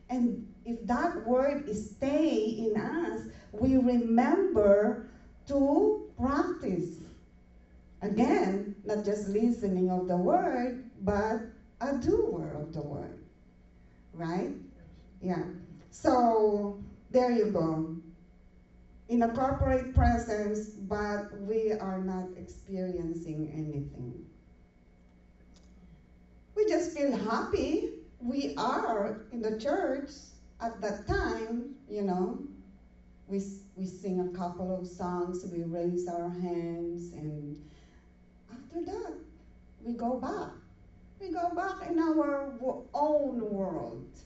And 0.09 0.53
if 0.65 0.85
that 0.87 1.25
word 1.25 1.73
stay 1.73 2.35
in 2.35 2.77
us, 2.77 3.21
we 3.53 3.77
remember 3.77 5.07
to 5.47 6.11
practice. 6.17 6.97
Again, 8.01 8.66
not 8.87 9.03
just 9.03 9.27
listening 9.27 9.91
of 9.91 10.07
the 10.07 10.17
word, 10.17 10.73
but 10.99 11.39
a 11.81 11.93
doer 11.93 12.53
of 12.55 12.73
the 12.73 12.83
word. 12.83 13.17
Right? 14.13 14.51
Yeah. 15.21 15.45
So 15.91 16.73
there 17.11 17.31
you 17.31 17.45
go. 17.45 17.85
In 19.09 19.23
a 19.23 19.27
corporate 19.27 19.93
presence, 19.93 20.75
but 20.77 21.21
we 21.31 21.73
are 21.73 21.99
not 21.99 22.25
experiencing 22.35 23.47
anything. 23.47 24.23
We 26.55 26.65
just 26.65 26.91
feel 26.91 27.11
happy. 27.13 27.81
We 28.19 28.47
are 28.57 29.13
in 29.31 29.41
the 29.41 29.51
church 29.51 30.11
at 30.59 30.79
that 30.81 31.05
time, 31.05 31.69
you 31.87 32.03
know. 32.03 32.39
We, 33.27 33.41
we 33.75 33.85
sing 33.85 34.19
a 34.19 34.25
couple 34.25 34.71
of 34.71 34.87
songs, 34.87 35.45
we 35.45 35.63
raise 35.63 36.07
our 36.07 36.29
hands, 36.29 37.11
and 37.13 37.55
after 38.77 38.91
that, 38.91 39.13
we 39.83 39.93
go 39.93 40.19
back. 40.19 40.51
We 41.19 41.31
go 41.31 41.53
back 41.55 41.89
in 41.89 41.99
our 41.99 42.53
own 42.93 43.51
world 43.51 44.17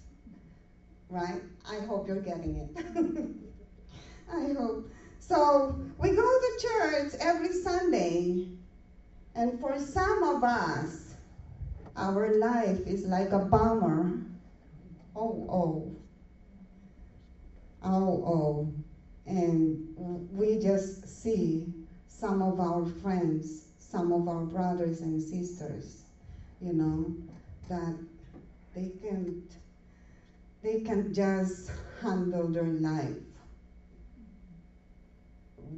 right? 1.12 1.42
I 1.70 1.80
hope 1.86 2.08
you're 2.08 2.22
getting 2.22 2.56
it. 2.56 2.78
I 4.34 4.54
hope. 4.54 4.90
So 5.20 5.76
we 5.98 6.10
go 6.10 6.16
to 6.16 6.58
church 6.60 7.14
every 7.20 7.54
Sunday, 7.54 8.48
and 9.36 9.60
for 9.60 9.78
some 9.78 10.24
of 10.24 10.44
us, 10.44 11.14
our 11.96 12.40
life 12.40 12.80
is 12.88 13.06
like 13.06 13.32
a 13.34 13.40
bummer. 13.40 14.22
Oh, 15.16 15.48
oh. 15.52 15.96
Oh, 17.84 18.24
oh. 18.26 18.74
And 19.26 20.28
we 20.32 20.60
just 20.60 21.08
see 21.08 21.74
some 22.08 22.42
of 22.42 22.60
our 22.60 22.86
friends, 22.86 23.66
some 23.92 24.14
of 24.14 24.26
our 24.30 24.46
brothers 24.46 25.02
and 25.02 25.22
sisters, 25.22 26.04
you 26.62 26.72
know, 26.72 27.14
that 27.68 28.00
they 28.74 28.90
can't 29.04 29.52
they 30.64 30.80
can't 30.82 31.14
just 31.14 31.72
handle 32.02 32.48
their 32.48 32.64
life 32.64 33.18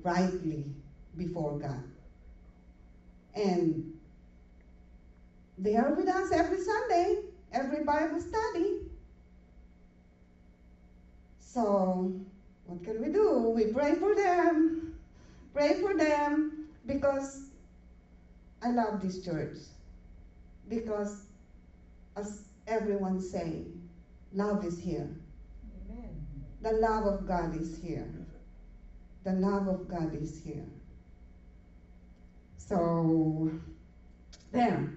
rightly 0.04 0.66
before 1.18 1.58
God. 1.58 1.84
And 3.36 3.94
they 5.58 5.76
are 5.76 5.94
with 5.94 6.08
us 6.08 6.32
every 6.32 6.62
Sunday, 6.62 7.16
every 7.52 7.84
Bible 7.84 8.20
study. 8.20 8.82
So, 11.40 12.14
what 12.68 12.84
can 12.84 13.02
we 13.02 13.12
do? 13.12 13.54
We 13.56 13.72
pray 13.72 13.96
for 13.96 14.14
them. 14.14 14.94
Pray 15.54 15.80
for 15.82 15.96
them 15.98 16.68
because 16.86 17.53
I 18.64 18.70
love 18.70 19.02
this 19.02 19.24
church. 19.24 19.58
Because, 20.70 21.26
as 22.16 22.44
everyone 22.68 23.20
say, 23.22 23.66
love 24.32 24.64
is 24.66 24.80
here. 24.80 25.10
Amen. 25.90 26.26
The 26.62 26.72
love 26.74 27.06
of 27.06 27.28
God 27.28 27.60
is 27.60 27.78
here. 27.84 28.08
The 29.26 29.34
love 29.34 29.68
of 29.68 29.88
God 29.90 30.16
is 30.16 30.42
here. 30.44 30.66
So, 32.58 33.52
there. 34.52 34.90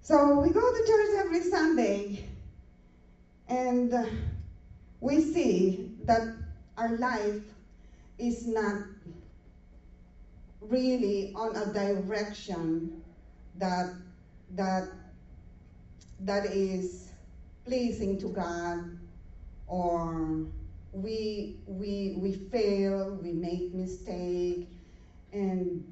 So 0.00 0.38
we 0.40 0.50
go 0.50 0.60
to 0.60 0.86
church 0.86 1.24
every 1.24 1.42
Sunday 1.42 2.28
and 3.48 3.94
we 5.00 5.20
see 5.20 5.96
that 6.04 6.22
our 6.76 6.96
life 6.96 7.42
is 8.18 8.46
not 8.46 8.74
really 10.68 11.32
on 11.34 11.56
a 11.56 11.72
direction 11.72 13.02
that 13.58 13.94
that 14.54 14.88
that 16.20 16.46
is 16.46 17.10
pleasing 17.64 18.18
to 18.20 18.28
God 18.28 18.98
or 19.66 20.46
we 20.92 21.56
we 21.66 22.14
we 22.18 22.32
fail, 22.50 23.18
we 23.22 23.32
make 23.32 23.74
mistake 23.74 24.68
and 25.32 25.84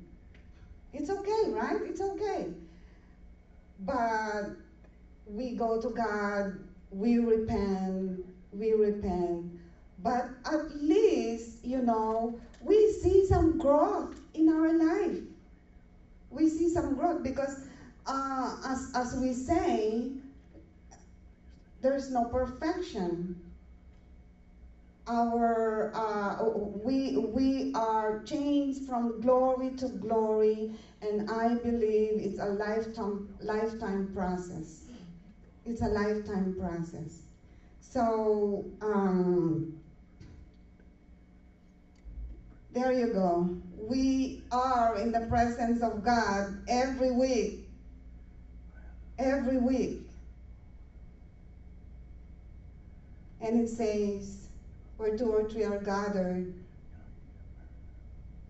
it's 0.93 1.11
okay, 1.11 1.51
right? 1.51 1.81
It's 1.83 2.01
okay. 2.01 2.49
But 3.81 4.57
we 5.27 5.57
go 5.57 5.81
to 5.81 5.89
God, 5.91 6.59
we 6.91 7.19
repent, 7.19 8.25
we 8.53 8.73
repent. 8.73 9.47
But 10.03 10.29
at 10.45 10.75
least, 10.77 11.65
you 11.65 11.81
know, 11.81 12.39
we 12.61 12.93
see 12.93 13.25
some 13.27 13.59
growth 13.59 14.22
in 14.35 14.49
our 14.49 14.73
life. 14.73 15.21
We 16.31 16.49
see 16.49 16.69
some 16.69 16.95
growth 16.97 17.23
because, 17.23 17.61
uh, 18.07 18.57
as, 18.65 18.93
as 18.95 19.15
we 19.17 19.33
say, 19.33 20.11
there's 21.81 22.11
no 22.11 22.25
perfection. 22.25 23.37
Our 25.07 25.91
uh, 25.95 26.45
we 26.45 27.17
we 27.17 27.73
are 27.75 28.23
changed 28.25 28.85
from 28.87 29.21
glory 29.21 29.71
to 29.77 29.89
glory, 29.89 30.71
and 31.03 31.29
I 31.29 31.55
believe 31.55 32.19
it's 32.19 32.39
a 32.39 32.47
lifetime 32.47 33.21
lifetime 33.41 34.11
process. 34.15 34.85
It's 35.65 35.83
a 35.83 35.89
lifetime 35.89 36.55
process. 36.57 37.27
So 37.81 38.65
um, 38.81 39.67
there 42.73 42.93
you 42.93 43.13
go. 43.13 43.57
We 43.77 44.43
are 44.51 44.97
in 44.99 45.13
the 45.13 45.27
presence 45.27 45.83
of 45.83 46.03
God 46.03 46.63
every 46.69 47.13
week. 47.13 47.69
Every 49.19 49.59
week. 49.59 50.01
And 53.41 53.61
it 53.61 53.69
says, 53.69 54.49
where 54.97 55.17
two 55.19 55.33
or 55.33 55.49
three 55.49 55.65
are 55.65 55.81
gathered, 55.81 56.55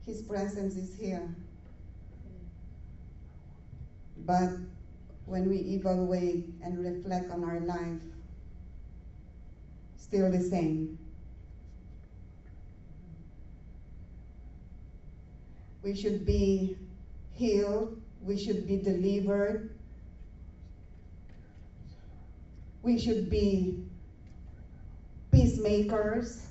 His 0.06 0.22
presence 0.22 0.76
is 0.76 0.94
here. 0.98 1.34
But 4.18 4.50
when 5.26 5.48
we 5.48 5.56
evaluate 5.56 6.44
and 6.62 6.84
reflect 6.84 7.30
on 7.30 7.42
our 7.42 7.60
life, 7.60 8.00
still 9.96 10.30
the 10.30 10.40
same. 10.40 10.98
We 15.82 15.96
should 15.96 16.24
be 16.24 16.76
healed, 17.32 18.00
we 18.22 18.38
should 18.38 18.66
be 18.66 18.76
delivered, 18.76 19.70
we 22.82 22.98
should 22.98 23.30
be 23.30 23.84
peacemakers, 25.32 26.46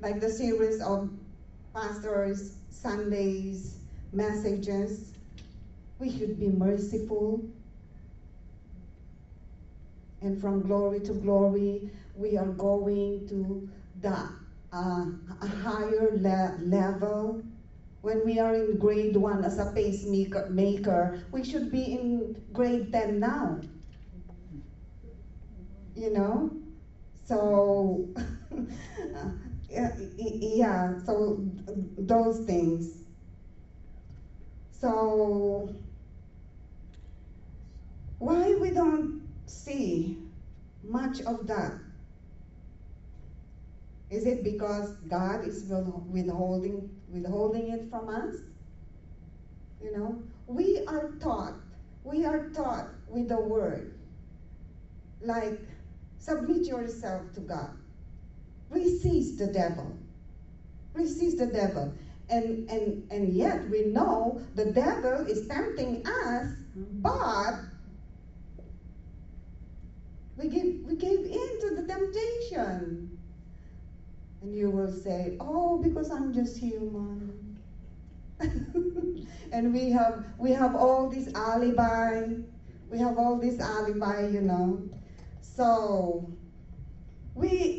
like 0.00 0.20
the 0.20 0.30
series 0.30 0.82
of 0.82 1.10
pastors' 1.74 2.56
Sundays 2.70 3.78
messages. 4.12 5.12
We 5.98 6.10
should 6.10 6.38
be 6.38 6.48
merciful. 6.48 7.40
And 10.20 10.40
from 10.40 10.62
glory 10.62 11.00
to 11.00 11.14
glory, 11.14 11.90
we 12.16 12.36
are 12.36 12.50
going 12.50 13.28
to 13.28 13.68
the 14.02 14.45
uh, 14.76 15.04
a 15.40 15.46
higher 15.46 16.10
le- 16.12 16.52
level. 16.58 17.36
When 18.02 18.22
we 18.24 18.38
are 18.38 18.52
in 18.54 18.76
grade 18.78 19.16
one 19.16 19.42
as 19.44 19.58
a 19.58 19.66
pacemaker, 19.66 20.44
maker, 20.48 21.10
we 21.32 21.42
should 21.42 21.70
be 21.70 21.86
in 21.92 22.36
grade 22.52 22.92
10 22.92 23.18
now. 23.18 23.58
You 25.94 26.10
know? 26.10 26.50
So, 27.24 28.04
yeah, 29.70 29.88
yeah, 30.40 30.92
so 31.04 31.36
those 31.96 32.38
things. 32.38 33.02
So, 34.70 35.66
why 38.18 38.54
we 38.54 38.70
don't 38.70 39.08
see 39.46 40.16
much 40.82 41.20
of 41.26 41.46
that? 41.46 41.72
Is 44.10 44.24
it 44.24 44.44
because 44.44 44.90
God 45.08 45.46
is 45.46 45.64
withholding 45.64 46.90
withholding 47.08 47.70
it 47.70 47.90
from 47.90 48.08
us? 48.08 48.36
You 49.82 49.96
know, 49.96 50.22
we 50.46 50.84
are 50.86 51.12
taught, 51.20 51.54
we 52.04 52.24
are 52.24 52.48
taught 52.50 52.88
with 53.08 53.28
the 53.28 53.40
word. 53.40 53.94
Like, 55.20 55.60
submit 56.18 56.66
yourself 56.66 57.22
to 57.34 57.40
God. 57.40 57.70
Resist 58.70 59.38
the 59.38 59.48
devil. 59.48 59.96
Resist 60.94 61.38
the 61.38 61.46
devil. 61.46 61.92
And 62.28 62.68
and 62.70 63.10
and 63.10 63.32
yet 63.32 63.68
we 63.70 63.86
know 63.86 64.40
the 64.54 64.66
devil 64.66 65.26
is 65.26 65.46
tempting 65.46 66.06
us, 66.06 66.46
mm-hmm. 66.76 67.00
but 67.02 67.60
we 70.36 70.48
give 70.48 70.84
we 70.84 70.96
gave 70.96 71.20
in 71.20 71.60
to 71.60 71.74
the 71.76 71.86
temptation. 71.86 73.15
And 74.46 74.56
you 74.56 74.70
will 74.70 74.88
say, 74.88 75.32
Oh, 75.40 75.76
because 75.76 76.10
I'm 76.10 76.32
just 76.32 76.58
human. 76.58 77.58
and 79.52 79.72
we 79.72 79.90
have 79.90 80.24
we 80.38 80.52
have 80.52 80.76
all 80.76 81.06
this 81.06 81.28
alibi. 81.34 82.34
We 82.90 83.00
have 83.00 83.18
all 83.18 83.36
this 83.36 83.60
alibi, 83.60 84.20
you 84.20 84.42
know. 84.42 84.80
So 85.42 86.24
we 87.34 87.76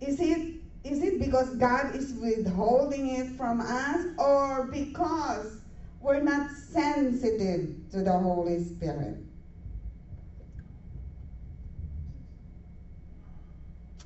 is 0.00 0.20
it 0.20 0.42
is 0.84 1.02
it 1.02 1.18
because 1.18 1.50
God 1.50 1.88
is 1.90 2.14
withholding 2.14 3.06
it 3.08 3.28
from 3.30 3.60
us 3.60 4.06
or 4.18 4.62
because 4.62 5.58
we're 6.00 6.20
not 6.20 6.50
sensitive 6.50 7.70
to 7.90 8.02
the 8.02 8.18
Holy 8.18 8.58
Spirit? 8.58 9.16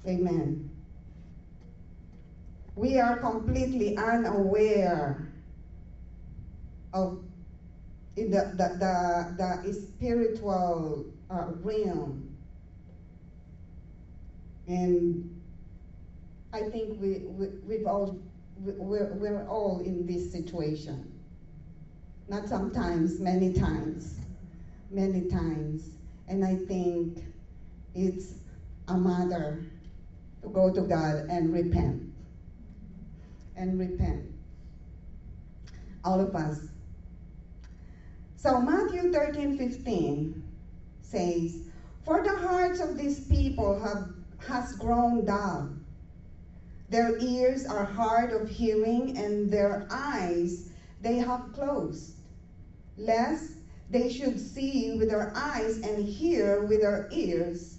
Amen. 0.06 0.70
We 2.76 3.00
are 3.00 3.16
completely 3.16 3.96
unaware 3.96 5.32
of 6.92 7.24
the, 8.14 8.22
the, 8.24 8.76
the, 8.78 9.62
the 9.64 9.72
spiritual 9.72 11.06
uh, 11.30 11.46
realm. 11.62 12.36
And 14.68 15.40
I 16.52 16.60
think 16.70 17.00
we, 17.00 17.22
we, 17.26 17.48
we've 17.66 17.86
all, 17.86 18.18
we're, 18.58 19.12
we're 19.14 19.46
all 19.48 19.80
in 19.80 20.06
this 20.06 20.30
situation. 20.30 21.12
Not 22.28 22.48
sometimes, 22.48 23.20
many 23.20 23.52
times. 23.52 24.14
Many 24.90 25.28
times. 25.28 25.90
And 26.28 26.44
I 26.44 26.54
think 26.54 27.24
it's 27.94 28.34
a 28.88 28.96
matter 28.96 29.64
to 30.46 30.52
go 30.52 30.72
to 30.72 30.82
God 30.82 31.26
and 31.28 31.52
repent. 31.52 32.02
And 33.56 33.78
repent. 33.78 34.26
All 36.04 36.20
of 36.20 36.34
us. 36.34 36.68
So 38.36 38.60
Matthew 38.60 39.12
13, 39.12 39.58
15 39.58 40.44
says, 41.02 41.58
For 42.04 42.22
the 42.22 42.36
hearts 42.36 42.80
of 42.80 42.96
these 42.96 43.26
people 43.26 43.78
have 43.80 44.10
has 44.46 44.76
grown 44.76 45.24
dull. 45.24 45.70
Their 46.88 47.18
ears 47.18 47.66
are 47.66 47.84
hard 47.84 48.30
of 48.30 48.48
hearing, 48.48 49.18
and 49.18 49.50
their 49.50 49.88
eyes 49.90 50.68
they 51.00 51.16
have 51.16 51.52
closed, 51.52 52.12
lest 52.96 53.54
they 53.90 54.08
should 54.08 54.38
see 54.38 54.96
with 54.96 55.08
their 55.08 55.32
eyes 55.34 55.78
and 55.78 56.04
hear 56.04 56.64
with 56.66 56.82
their 56.82 57.08
ears, 57.10 57.75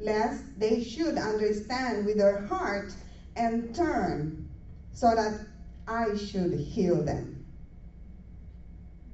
lest 0.00 0.58
they 0.58 0.82
should 0.82 1.18
understand 1.18 2.06
with 2.06 2.16
their 2.16 2.40
heart 2.46 2.92
and 3.36 3.74
turn, 3.74 4.48
so 4.92 5.14
that 5.14 5.46
I 5.86 6.16
should 6.16 6.52
heal 6.52 7.02
them. 7.02 7.44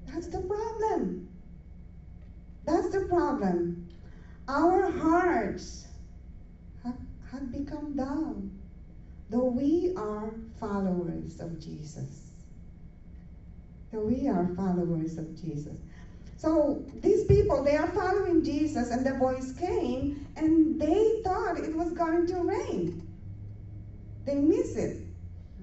That's 0.07 0.29
the 0.29 0.41
problem. 0.41 1.29
That's 2.65 2.91
the 2.91 3.07
problem. 3.07 3.89
Our 4.49 4.91
hearts 4.91 5.87
have, 6.83 6.97
have 7.31 7.53
become 7.53 7.97
down, 7.97 8.59
though 9.31 9.45
we 9.45 9.93
are 9.97 10.33
followers 10.59 11.41
of 11.41 11.61
Jesus. 11.61 12.31
Though 13.93 14.01
we 14.01 14.29
are 14.29 14.49
followers 14.57 15.19
of 15.19 15.41
Jesus. 15.41 15.79
So 16.37 16.85
these 16.97 17.25
people, 17.25 17.65
they 17.65 17.77
are 17.77 17.89
following 17.89 18.45
Jesus, 18.45 18.91
and 18.91 19.05
the 19.07 19.15
voice 19.15 19.53
came, 19.53 20.27
and 20.37 20.81
they 20.81 21.23
thought 21.25 21.59
it 21.59 21.75
was 21.75 21.93
going 21.93 22.27
to 22.27 22.37
rain. 22.41 23.09
They 24.27 24.35
miss 24.35 24.77
it. 24.77 25.07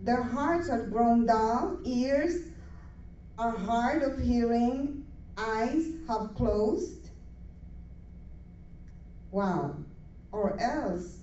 Their 0.04 0.24
hearts 0.24 0.70
are 0.70 0.88
grown 0.88 1.28
dull, 1.28 1.78
ears 1.86 2.48
are 3.38 3.56
hard 3.56 4.02
of 4.04 4.20
hearing, 4.20 5.06
eyes 5.38 5.86
have 6.08 6.34
closed. 6.36 7.10
Wow. 9.32 9.76
Or 10.32 10.60
else, 10.60 11.20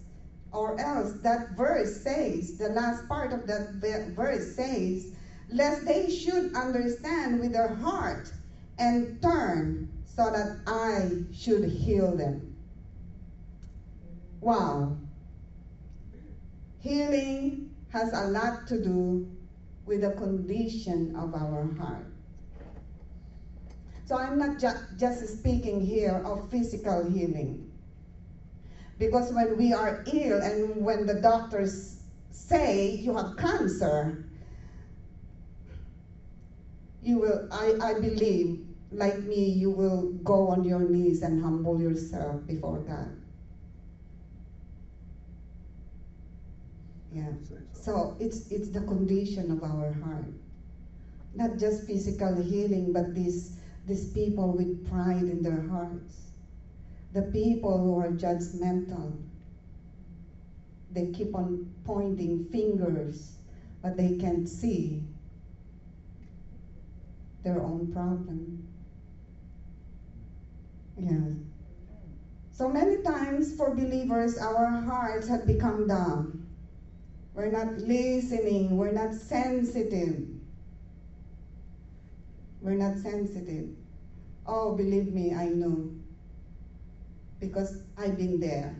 or 0.53 0.81
else 0.81 1.15
that 1.23 1.51
verse 1.51 2.03
says, 2.03 2.57
the 2.57 2.69
last 2.69 3.07
part 3.09 3.33
of 3.33 3.47
that 3.47 4.13
verse 4.15 4.55
says, 4.55 5.13
lest 5.53 5.85
they 5.85 6.09
should 6.09 6.55
understand 6.55 7.41
with 7.41 7.53
their 7.53 7.75
heart 7.75 8.33
and 8.81 9.23
turn 9.23 9.93
so 10.07 10.31
that 10.31 10.49
I 10.67 11.27
should 11.33 11.65
heal 11.65 12.17
them. 12.17 12.57
Wow. 14.41 14.97
Healing 16.81 17.71
has 17.91 18.13
a 18.13 18.25
lot 18.25 18.67
to 18.69 18.79
do 18.79 19.27
with 19.87 20.03
the 20.03 20.11
condition 20.11 21.17
of 21.17 21.35
our 21.35 21.67
heart. 21.79 22.07
So 24.07 24.17
I'm 24.17 24.39
not 24.39 24.59
ju- 24.59 24.81
just 24.99 25.41
speaking 25.41 25.81
here 25.81 26.23
of 26.27 26.51
physical 26.51 27.05
healing. 27.05 27.71
Because 28.99 29.33
when 29.33 29.57
we 29.57 29.73
are 29.73 30.03
ill 30.07 30.43
and 30.43 30.85
when 30.85 31.07
the 31.07 31.15
doctors 31.15 31.99
say 32.33 32.91
you 32.91 33.15
have 33.15 33.37
cancer, 33.37 34.13
you 37.03 37.19
will, 37.19 37.49
I, 37.53 37.75
I 37.81 37.95
believe, 37.95 38.59
like 38.91 39.23
me, 39.25 39.49
you 39.49 39.71
will 39.71 40.05
go 40.25 40.49
on 40.49 40.65
your 40.65 40.85
knees 40.85 41.23
and 41.23 41.39
humble 41.41 41.81
yourself 41.81 42.39
before 42.47 42.79
God. 42.79 43.13
Yeah. 47.11 47.33
So 47.73 48.11
it's 48.19 48.43
it's 48.51 48.69
the 48.69 48.81
condition 48.81 49.51
of 49.51 49.63
our 49.63 49.91
heart. 49.91 50.33
Not 51.35 51.57
just 51.57 51.83
physical 51.83 52.37
healing, 52.37 52.93
but 52.93 53.15
these 53.15 53.53
these 53.87 54.07
people 54.07 54.53
with 54.53 54.71
pride 54.85 55.29
in 55.29 55.43
their 55.43 55.61
hearts. 55.61 56.33
The 57.13 57.23
people 57.23 57.81
who 57.81 57.97
are 57.99 58.09
judgmental. 58.09 59.19
They 60.91 61.05
keep 61.05 61.35
on 61.35 61.59
pointing 61.85 62.39
fingers, 62.39 63.39
but 63.83 63.97
they 63.97 64.11
can't 64.11 64.47
see 64.47 65.03
their 67.43 67.61
own 67.61 67.87
problem. 67.87 68.59
Yeah. 71.01 71.33
So 72.53 72.69
many 72.69 73.03
times 73.03 73.57
for 73.57 73.75
believers, 73.75 74.37
our 74.37 74.69
hearts 74.85 75.29
have 75.29 75.47
become 75.47 75.89
dumb. 75.89 76.47
We're 77.33 77.51
not 77.51 77.79
listening. 77.79 78.77
We're 78.77 78.93
not 78.93 79.15
sensitive. 79.15 80.29
We're 82.61 82.77
not 82.77 82.99
sensitive. 82.99 83.69
Oh, 84.47 84.77
believe 84.77 85.15
me, 85.15 85.33
I 85.33 85.49
know. 85.49 85.89
Because 87.41 87.81
I've 87.97 88.19
been 88.19 88.39
there. 88.39 88.77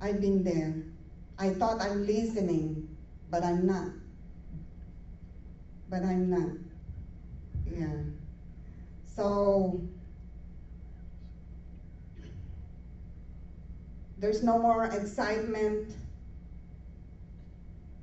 I've 0.00 0.20
been 0.20 0.44
there. 0.44 0.84
I 1.38 1.50
thought 1.54 1.80
I'm 1.80 2.06
listening, 2.06 2.86
but 3.30 3.42
I'm 3.42 3.66
not. 3.66 3.90
But 5.90 6.04
I'm 6.04 6.30
not. 6.30 6.52
Yeah. 7.66 8.06
So, 9.04 9.80
there's 14.22 14.44
no 14.44 14.56
more 14.56 14.84
excitement 14.84 15.96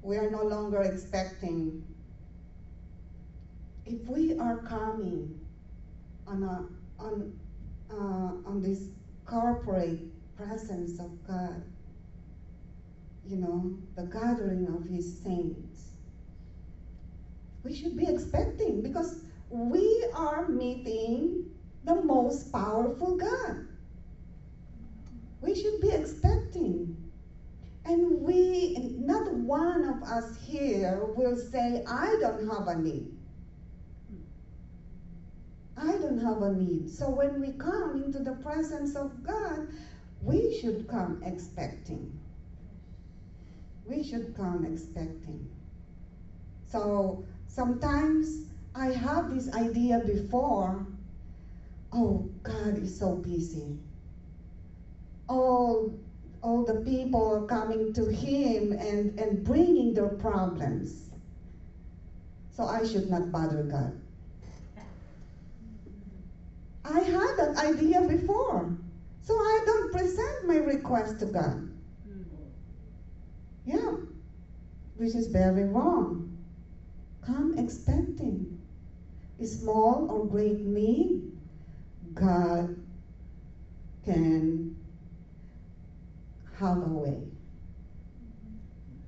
we 0.02 0.18
are 0.18 0.30
no 0.30 0.44
longer 0.44 0.82
expecting. 0.82 1.82
If 3.86 4.06
we 4.06 4.38
are 4.38 4.58
coming 4.58 5.40
on, 6.28 6.44
a, 6.44 7.02
on, 7.02 7.40
uh, 7.90 8.50
on 8.50 8.62
this 8.62 8.90
corporate 9.26 10.02
presence 10.36 11.00
of 11.00 11.26
God, 11.26 11.64
you 13.26 13.38
know, 13.38 13.78
the 13.96 14.04
gathering 14.04 14.68
of 14.76 14.90
His 14.94 15.22
saints, 15.24 15.84
we 17.64 17.74
should 17.74 17.96
be 17.96 18.08
expecting 18.08 18.82
because 18.82 19.22
we 19.50 20.06
are 20.14 20.50
meeting 20.50 21.50
the 21.86 21.96
most 21.96 22.52
powerful 22.52 23.16
God. 23.16 23.69
We 25.42 25.56
should 25.56 25.82
be 25.82 25.90
expecting. 25.90 26.96
And 27.86 28.22
we, 28.22 28.96
not 28.98 29.32
one 29.34 29.86
of 29.86 30.04
us 30.04 30.38
here 30.46 31.00
will 31.16 31.38
say, 31.38 31.84
I 31.88 32.18
don't 32.20 32.48
have 32.50 32.68
a 32.68 32.78
need. 32.78 33.16
I 35.78 35.94
don't 35.94 36.20
have 36.20 36.42
a 36.42 36.54
need. 36.54 36.90
So 36.90 37.10
when 37.10 37.40
we 37.40 37.54
come 37.54 38.04
into 38.04 38.20
the 38.20 38.34
presence 38.34 38.96
of 38.96 39.24
God, 39.24 39.68
we 40.22 40.60
should 40.60 40.88
come 40.88 41.22
expecting. 41.26 42.20
We 43.86 44.04
should 44.04 44.36
come 44.36 44.66
expecting. 44.66 45.50
So 46.66 47.24
sometimes 47.48 48.46
I 48.76 48.92
have 48.92 49.34
this 49.34 49.52
idea 49.54 50.00
before 50.00 50.86
oh, 51.92 52.30
God 52.44 52.78
is 52.78 52.98
so 52.98 53.16
busy. 53.16 53.78
Oh, 55.30 55.94
all 56.42 56.66
the 56.66 56.82
people 56.82 57.32
are 57.32 57.46
coming 57.46 57.94
to 57.94 58.06
him 58.06 58.72
and, 58.72 59.20
and 59.20 59.44
bringing 59.44 59.94
their 59.94 60.10
problems. 60.10 61.10
So 62.52 62.64
I 62.64 62.86
should 62.86 63.10
not 63.10 63.32
bother 63.32 63.64
God. 63.64 64.02
I 66.84 67.00
had 67.00 67.36
that 67.38 67.58
idea 67.58 68.02
before. 68.02 68.76
So 69.22 69.36
I 69.36 69.62
don't 69.66 69.92
present 69.92 70.48
my 70.48 70.56
request 70.56 71.20
to 71.20 71.28
God. 71.28 71.70
Yeah. 73.66 73.92
Which 74.96 75.14
is 75.14 75.28
very 75.28 75.66
wrong. 75.66 76.38
Come 77.22 77.58
expecting. 77.58 78.60
Small 79.44 80.10
or 80.10 80.26
great 80.26 80.60
need, 80.60 81.32
God 82.14 82.76
can 84.04 84.69
have 86.60 86.78
a 86.78 86.90
way. 86.90 87.24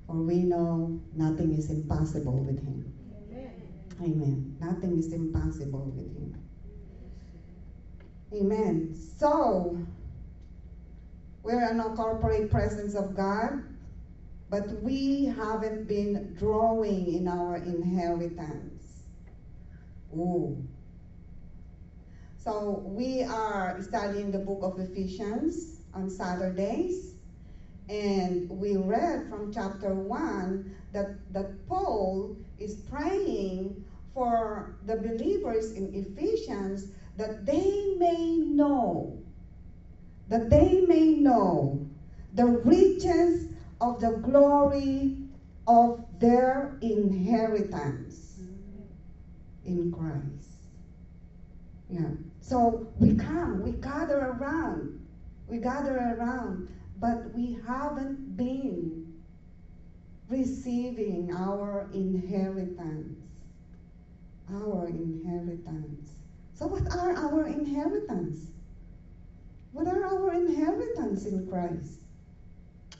For 0.06 0.16
we 0.16 0.42
know 0.42 0.98
nothing 1.14 1.54
is 1.54 1.70
impossible 1.70 2.38
with 2.44 2.58
him. 2.64 2.92
Amen. 3.30 3.62
Amen. 4.00 4.56
Nothing 4.58 4.98
is 4.98 5.12
impossible 5.12 5.92
with 5.94 6.16
him. 6.16 6.42
Amen. 8.34 8.96
So, 9.18 9.76
we're 11.42 11.70
in 11.70 11.80
a 11.80 11.94
corporate 11.94 12.50
presence 12.50 12.94
of 12.94 13.14
God, 13.14 13.62
but 14.48 14.82
we 14.82 15.26
haven't 15.26 15.86
been 15.86 16.34
drawing 16.38 17.12
in 17.12 17.28
our 17.28 17.56
inheritance. 17.56 19.02
Ooh. 20.14 20.56
So, 22.38 22.82
we 22.86 23.22
are 23.22 23.80
studying 23.82 24.30
the 24.30 24.38
book 24.38 24.60
of 24.62 24.80
Ephesians 24.80 25.80
on 25.94 26.08
Saturdays. 26.08 27.11
And 27.92 28.48
we 28.48 28.78
read 28.78 29.28
from 29.28 29.52
chapter 29.52 29.92
1 29.92 30.74
that, 30.92 31.30
that 31.34 31.68
Paul 31.68 32.34
is 32.58 32.76
praying 32.90 33.84
for 34.14 34.76
the 34.86 34.96
believers 34.96 35.72
in 35.72 35.92
Ephesians 35.94 36.86
that 37.18 37.44
they 37.44 37.94
may 37.98 38.38
know, 38.38 39.18
that 40.28 40.48
they 40.48 40.80
may 40.86 41.16
know 41.16 41.86
the 42.32 42.46
riches 42.46 43.48
of 43.82 44.00
the 44.00 44.12
glory 44.22 45.18
of 45.66 46.02
their 46.18 46.78
inheritance. 46.80 48.38
in 49.66 49.92
Christ. 49.92 50.48
Yeah. 51.90 52.08
So 52.40 52.88
we 52.98 53.14
come, 53.16 53.62
we 53.62 53.72
gather 53.72 54.18
around, 54.18 55.06
we 55.46 55.58
gather 55.58 55.94
around, 55.94 56.68
but 57.02 57.34
we 57.34 57.58
haven't 57.66 58.38
been 58.38 59.12
receiving 60.28 61.32
our 61.34 61.88
inheritance. 61.92 63.18
Our 64.50 64.88
inheritance. 64.88 66.12
So, 66.54 66.68
what 66.68 66.86
are 66.94 67.12
our 67.16 67.48
inheritance? 67.48 68.52
What 69.72 69.88
are 69.88 70.04
our 70.04 70.32
inheritance 70.34 71.26
in 71.26 71.48
Christ? 71.48 72.00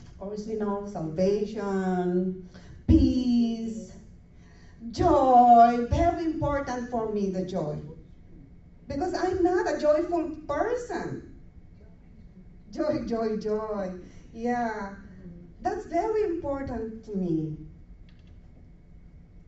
Of 0.01 0.19
course, 0.19 0.47
we 0.47 0.57
know 0.57 0.87
salvation, 0.87 2.35
peace, 2.88 3.93
joy. 4.93 5.81
Very 5.88 6.25
important 6.25 6.91
for 6.91 7.07
me, 7.07 7.29
the 7.29 7.43
joy. 7.43 7.81
Because 8.88 9.15
I'm 9.15 9.43
not 9.43 9.69
a 9.69 9.75
joyful 9.75 10.27
person. 10.49 11.32
Joy, 12.72 13.04
joy, 13.06 13.37
joy. 13.37 13.92
Yeah. 14.32 14.94
That's 15.61 15.87
very 15.87 16.24
important 16.24 17.04
to 17.04 17.14
me. 17.14 17.56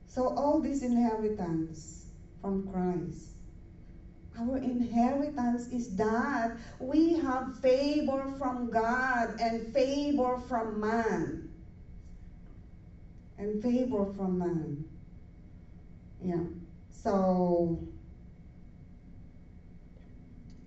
So, 0.07 0.29
all 0.37 0.61
this 0.61 0.83
inheritance 0.83 2.05
from 2.41 2.69
Christ. 2.69 3.31
Our 4.39 4.59
inheritance 4.59 5.69
is 5.69 5.97
that 5.97 6.53
we 6.79 7.15
have 7.15 7.59
favor 7.61 8.35
from 8.39 8.71
God 8.71 9.41
and 9.41 9.73
favor 9.73 10.39
from 10.47 10.81
man. 10.81 11.49
And 13.39 13.63
favor 13.63 14.13
from 14.17 14.39
man. 14.39 14.85
Yeah. 16.23 16.45
So, 16.91 17.79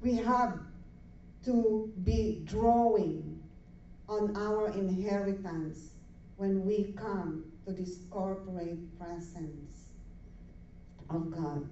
we 0.01 0.15
have 0.15 0.59
to 1.47 1.89
be 2.03 2.41
drawing 2.43 3.41
on 4.10 4.36
our 4.36 4.67
inheritance 4.73 5.91
when 6.36 6.65
we 6.65 6.93
come 6.97 7.45
to 7.65 7.71
this 7.71 7.99
corporate 8.12 8.99
presence 8.99 9.86
of 11.10 11.31
God. 11.31 11.65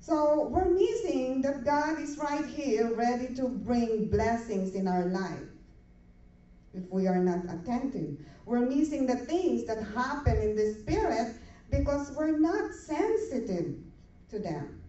So 0.00 0.48
we're 0.48 0.74
missing 0.74 1.40
that 1.42 1.64
God 1.64 2.00
is 2.00 2.18
right 2.18 2.44
here 2.44 2.92
ready 2.96 3.32
to 3.36 3.46
bring 3.46 4.06
blessings 4.06 4.74
in 4.74 4.88
our 4.88 5.04
life 5.04 5.38
if 6.74 6.82
we 6.90 7.06
are 7.06 7.22
not 7.22 7.44
attentive. 7.44 8.16
We're 8.44 8.66
missing 8.66 9.06
the 9.06 9.16
things 9.16 9.66
that 9.66 9.84
happen 9.94 10.36
in 10.36 10.56
the 10.56 10.74
spirit 10.80 11.36
because 11.70 12.10
we're 12.16 12.38
not 12.38 12.72
sensitive 12.72 13.76
to 14.30 14.38
them. 14.40 14.82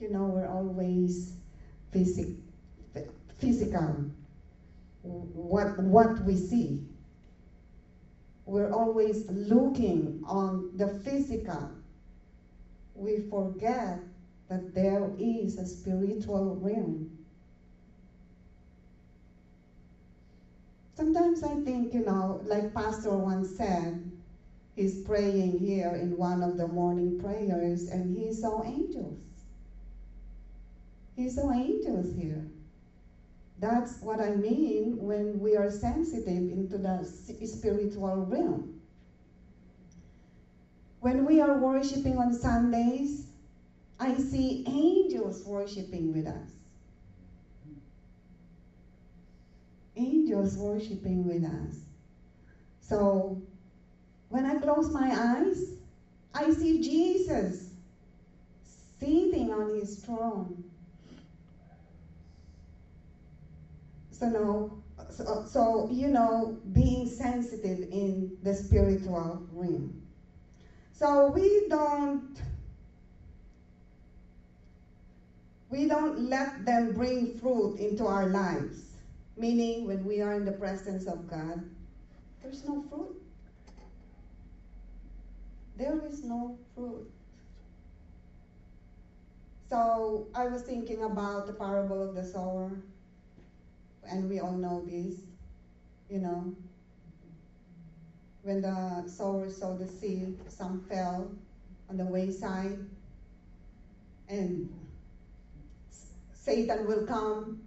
You 0.00 0.10
know, 0.10 0.24
we're 0.24 0.48
always 0.48 1.34
physic, 1.92 2.28
physical. 3.38 4.04
What, 5.32 5.70
what 5.76 6.18
we 6.20 6.36
see. 6.36 6.78
We're 8.46 8.68
always 8.68 9.24
looking 9.28 10.12
on 10.24 10.64
the 10.72 10.88
physical 10.88 11.72
we 12.94 13.18
forget 13.18 13.98
that 14.48 14.62
there 14.74 15.10
is 15.18 15.58
a 15.58 15.66
spiritual 15.66 16.56
realm. 16.56 17.08
Sometimes 20.96 21.42
I 21.42 21.56
think, 21.56 21.94
you 21.94 22.00
know, 22.00 22.38
like 22.42 22.72
Pastor 22.74 23.16
once 23.16 23.48
said, 23.48 24.08
he's 24.74 24.96
praying 24.98 25.58
here 25.58 25.94
in 25.94 26.16
one 26.18 26.42
of 26.42 26.56
the 26.56 26.66
morning 26.66 27.12
prayers 27.12 27.88
and 27.88 28.10
he 28.10 28.32
saw 28.32 28.62
angels. 28.64 29.31
He 31.22 31.28
saw 31.28 31.52
angels 31.52 32.16
here. 32.16 32.48
That's 33.60 34.02
what 34.02 34.20
I 34.20 34.30
mean 34.30 35.06
when 35.06 35.40
we 35.40 35.54
are 35.54 35.70
sensitive 35.70 36.50
into 36.50 36.78
the 36.78 37.04
spiritual 37.46 38.26
realm. 38.26 38.80
When 40.98 41.24
we 41.24 41.40
are 41.40 41.54
worshiping 41.54 42.18
on 42.18 42.34
Sundays, 42.34 43.28
I 44.00 44.18
see 44.18 44.64
angels 44.66 45.46
worshiping 45.46 46.12
with 46.12 46.26
us. 46.26 46.50
Angels 49.94 50.58
worshiping 50.58 51.28
with 51.28 51.44
us. 51.44 51.84
So 52.80 53.38
when 54.28 54.44
I 54.44 54.56
close 54.56 54.92
my 54.92 55.12
eyes, 55.16 55.76
I 56.34 56.50
see 56.50 56.82
Jesus 56.82 57.70
sitting 58.98 59.52
on 59.52 59.68
his 59.68 60.04
throne. 60.04 60.71
So 64.22 64.28
no, 64.28 64.70
so, 65.10 65.42
so 65.44 65.88
you 65.90 66.08
know, 66.08 66.54
being 66.72 67.06
sensitive 67.06 67.82
in 67.90 68.30
the 68.40 68.54
spiritual 68.54 69.42
realm. 69.50 69.98
So 70.92 71.26
we 71.26 71.66
don't 71.68 72.22
we 75.68 75.86
don't 75.86 76.16
let 76.16 76.64
them 76.64 76.92
bring 76.94 77.26
fruit 77.26 77.74
into 77.78 78.06
our 78.06 78.26
lives. 78.26 78.96
Meaning 79.36 79.86
when 79.86 80.06
we 80.06 80.20
are 80.20 80.32
in 80.34 80.44
the 80.44 80.52
presence 80.52 81.08
of 81.08 81.26
God, 81.26 81.60
there's 82.42 82.62
no 82.62 82.78
fruit. 82.78 83.12
There 85.74 86.00
is 86.04 86.22
no 86.22 86.52
fruit. 86.76 87.02
So 89.68 90.22
I 90.34 90.46
was 90.46 90.62
thinking 90.62 91.02
about 91.02 91.46
the 91.46 91.52
parable 91.52 92.00
of 92.02 92.14
the 92.14 92.24
sower, 92.24 92.78
and 94.12 94.28
we 94.28 94.40
all 94.40 94.52
know 94.52 94.84
this, 94.84 95.16
you 96.10 96.18
know, 96.18 96.54
when 98.42 98.60
the 98.60 99.04
sower 99.08 99.48
sowed 99.48 99.78
the 99.78 99.88
seed, 99.88 100.38
some 100.48 100.84
fell 100.88 101.30
on 101.88 101.96
the 101.96 102.04
wayside, 102.04 102.78
and 104.28 104.68
Satan 106.34 106.86
will 106.86 107.06
come 107.06 107.62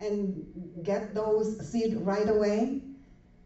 and 0.00 0.80
get 0.82 1.14
those 1.14 1.68
seed 1.70 1.96
right 2.00 2.28
away, 2.28 2.80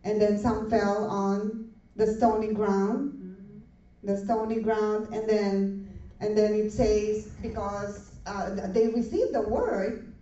and 0.04 0.20
then 0.20 0.38
some 0.38 0.70
fell 0.70 1.04
on 1.04 1.70
the 1.96 2.06
stony 2.06 2.52
ground, 2.52 3.12
mm-hmm. 3.12 4.06
the 4.06 4.16
stony 4.16 4.60
ground, 4.60 5.12
and 5.12 5.28
then 5.28 5.88
and 6.20 6.36
then 6.36 6.52
it 6.54 6.70
says 6.70 7.28
because 7.42 8.12
uh, 8.26 8.50
they 8.68 8.88
received 8.88 9.32
the 9.32 9.40
word, 9.40 10.12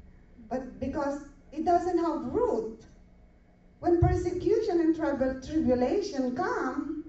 but 0.49 0.79
because 0.79 1.28
it 1.53 1.65
doesn't 1.65 1.99
have 1.99 2.25
root, 2.25 2.87
when 3.81 4.01
persecution 4.01 4.81
and 4.81 4.97
tribul- 4.97 5.47
tribulation 5.47 6.37
come, 6.37 7.05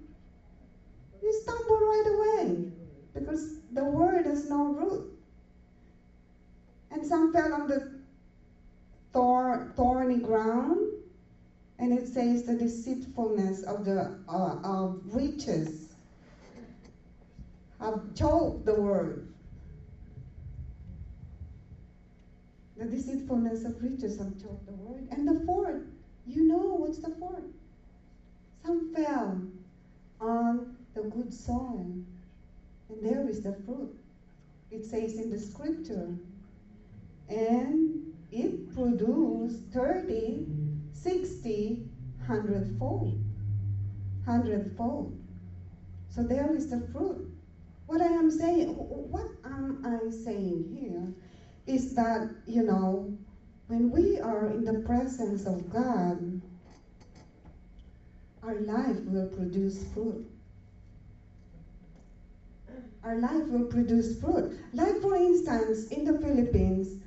you 1.22 1.34
stumble 1.34 1.80
right 1.80 2.08
away 2.08 2.72
because 3.14 3.60
the 3.74 3.86
word 3.86 4.26
has 4.26 4.46
no 4.46 4.68
root. 4.68 5.06
And 6.92 7.06
some 7.06 7.34
fell 7.34 7.54
on 7.54 7.68
the 7.68 7.84
thor- 9.14 9.72
thorny 9.76 10.20
ground, 10.20 10.80
and 11.80 11.94
it 11.94 12.08
says 12.08 12.44
the 12.44 12.56
deceitfulness 12.56 13.64
of 13.64 13.86
the 13.86 14.12
uh, 14.30 14.56
of 14.64 15.16
riches 15.16 15.96
have 17.80 18.16
choked 18.16 18.66
the 18.66 18.76
word. 18.76 19.29
The 22.80 22.86
deceitfulness 22.86 23.66
of 23.66 23.84
riches 23.84 24.18
choked 24.18 24.66
the 24.66 24.72
word. 24.72 25.08
And 25.12 25.28
the 25.28 25.46
fourth 25.46 25.84
you 26.30 26.48
know 26.48 26.76
what's 26.76 27.00
the 27.00 27.16
fourth. 27.20 27.44
Some 28.64 28.94
fell 28.94 29.42
on 30.22 30.78
the 30.94 31.02
good 31.02 31.34
soil, 31.34 31.88
and 32.90 33.02
there 33.02 33.28
is 33.28 33.42
the 33.42 33.54
fruit. 33.66 33.98
It 34.70 34.86
says 34.86 35.16
in 35.16 35.32
the 35.32 35.40
scripture, 35.40 36.16
and 37.30 38.14
it 38.32 38.74
produced 38.76 39.64
30, 39.74 40.46
60, 40.94 41.88
100 42.28 42.78
fold. 42.78 43.20
100 44.26 44.78
fold. 44.78 45.18
So 46.10 46.22
there 46.22 46.56
is 46.56 46.70
the 46.70 46.82
fruit. 46.94 47.28
What 47.88 48.02
I 48.02 48.08
am 48.08 48.30
saying, 48.30 48.68
what 48.68 49.32
am 49.44 49.84
I 49.84 50.12
saying 50.12 50.78
here 50.80 51.12
is 51.70 51.94
that, 51.94 52.24
you 52.46 52.64
know, 52.64 53.06
when 53.68 53.92
we 53.92 54.18
are 54.20 54.48
in 54.50 54.66
the 54.66 54.74
presence 54.74 55.46
of 55.46 55.70
God, 55.70 56.36
our 58.42 58.56
life 58.56 59.06
will 59.06 59.26
produce 59.26 59.84
fruit. 59.84 60.20
Our 63.04 63.16
life 63.16 63.50
will 63.50 63.64
produce 63.64 64.14
fruit. 64.14 64.46
Like, 64.74 64.98
for 65.00 65.16
instance, 65.16 65.88
in 65.90 66.04
the 66.04 66.14
Philippines, 66.14 66.98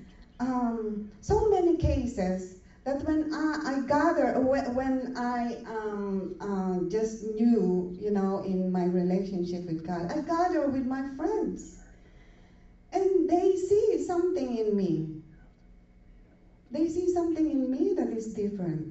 um, 0.40 0.98
so 1.20 1.48
many 1.48 1.74
cases 1.74 2.56
that 2.84 3.02
when 3.02 3.26
I, 3.30 3.56
I 3.62 3.78
gather, 3.78 4.32
when 4.66 5.08
I 5.14 5.58
um, 5.66 6.32
uh, 6.40 6.78
just 6.88 7.22
knew, 7.22 7.88
you 7.96 8.10
know, 8.10 8.38
in 8.38 8.72
my 8.72 8.86
relationship 8.86 9.66
with 9.66 9.82
God, 9.84 10.06
I 10.08 10.18
gather 10.20 10.66
with 10.66 10.84
my 10.84 11.04
friends. 11.04 11.81
And 12.92 13.28
they 13.28 13.56
see 13.56 13.98
something 13.98 14.54
in 14.54 14.76
me. 14.76 15.08
They 16.70 16.88
see 16.88 17.08
something 17.08 17.50
in 17.50 17.70
me 17.70 17.92
that 17.96 18.12
is 18.12 18.28
different. 18.34 18.88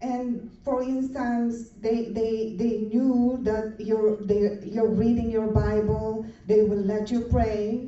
And 0.00 0.46
for 0.62 0.82
instance, 0.82 1.72
they, 1.80 2.06
they, 2.08 2.52
they 2.54 2.76
knew 2.76 3.38
that 3.42 3.74
you're, 3.78 4.14
they, 4.20 4.50
you're 4.62 4.86
reading 4.86 5.30
your 5.30 5.48
Bible, 5.48 6.24
they 6.46 6.62
will 6.62 6.78
let 6.78 7.10
you 7.10 7.20
pray, 7.20 7.84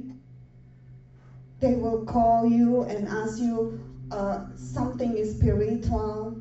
they 1.60 1.76
will 1.76 1.98
call 1.98 2.44
you 2.46 2.82
and 2.84 3.06
ask 3.08 3.38
you 3.40 3.68
uh, 4.10 4.38
something 4.56 5.22
spiritual. 5.24 6.34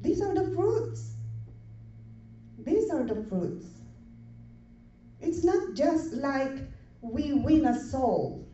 These 0.00 0.22
are 0.22 0.34
the 0.34 0.44
fruits. 0.44 1.16
These 2.58 2.90
are 2.90 3.04
the 3.04 3.16
fruits. 3.16 3.79
It's 5.20 5.44
not 5.44 5.74
just 5.74 6.14
like 6.14 6.58
we 7.02 7.32
win 7.34 7.66
a 7.66 7.78
soul 7.78 8.46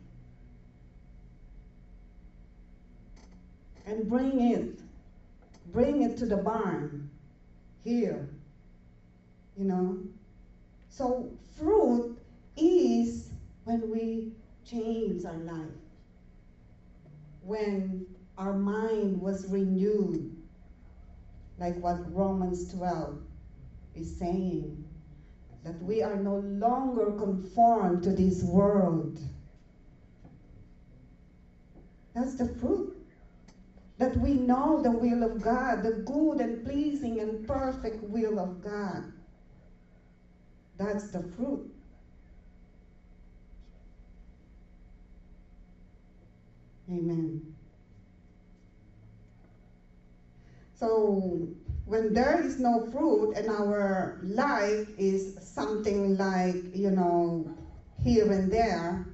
and 3.85 4.07
bring 4.07 4.51
it, 4.51 4.79
bring 5.71 6.01
it 6.03 6.17
to 6.17 6.25
the 6.25 6.37
barn 6.37 7.09
here, 7.83 8.27
you 9.57 9.63
know. 9.63 9.97
So 10.89 11.31
fruit 11.57 12.17
is 12.57 13.29
when 13.63 13.89
we 13.89 14.33
change 14.65 15.23
our 15.23 15.37
life, 15.37 15.71
when 17.41 18.07
our 18.37 18.53
mind 18.53 19.21
was 19.21 19.47
renewed, 19.47 20.35
like 21.57 21.77
what 21.77 22.13
Romans 22.13 22.73
12 22.73 23.21
is 23.95 24.17
saying 24.17 24.86
that 25.67 25.81
we 25.81 26.01
are 26.01 26.15
no 26.15 26.37
longer 26.37 27.11
conformed 27.19 28.01
to 28.01 28.13
this 28.13 28.41
world. 28.41 29.19
That's 32.13 32.35
the 32.35 32.45
fruit. 32.45 32.95
That 33.97 34.15
we 34.15 34.35
know 34.35 34.81
the 34.81 34.91
will 34.91 35.23
of 35.23 35.41
God, 35.41 35.83
the 35.83 36.03
good 36.05 36.39
and 36.39 36.63
pleasing 36.63 37.19
and 37.19 37.45
perfect 37.45 38.01
will 38.01 38.39
of 38.39 38.61
God. 38.61 39.11
That's 40.77 41.09
the 41.09 41.21
fruit. 41.21 41.69
Amen. 46.89 47.55
So 50.75 51.49
when 51.87 52.13
there 52.13 52.37
is 52.37 52.59
no 52.59 52.85
fruit 52.91 53.33
and 53.37 53.49
our 53.49 54.17
life 54.21 54.85
is 54.99 55.35
something 55.39 56.17
like, 56.17 56.75
you 56.75 56.91
know, 56.91 57.49
here 58.03 58.29
and 58.31 58.51
there, 58.51 59.05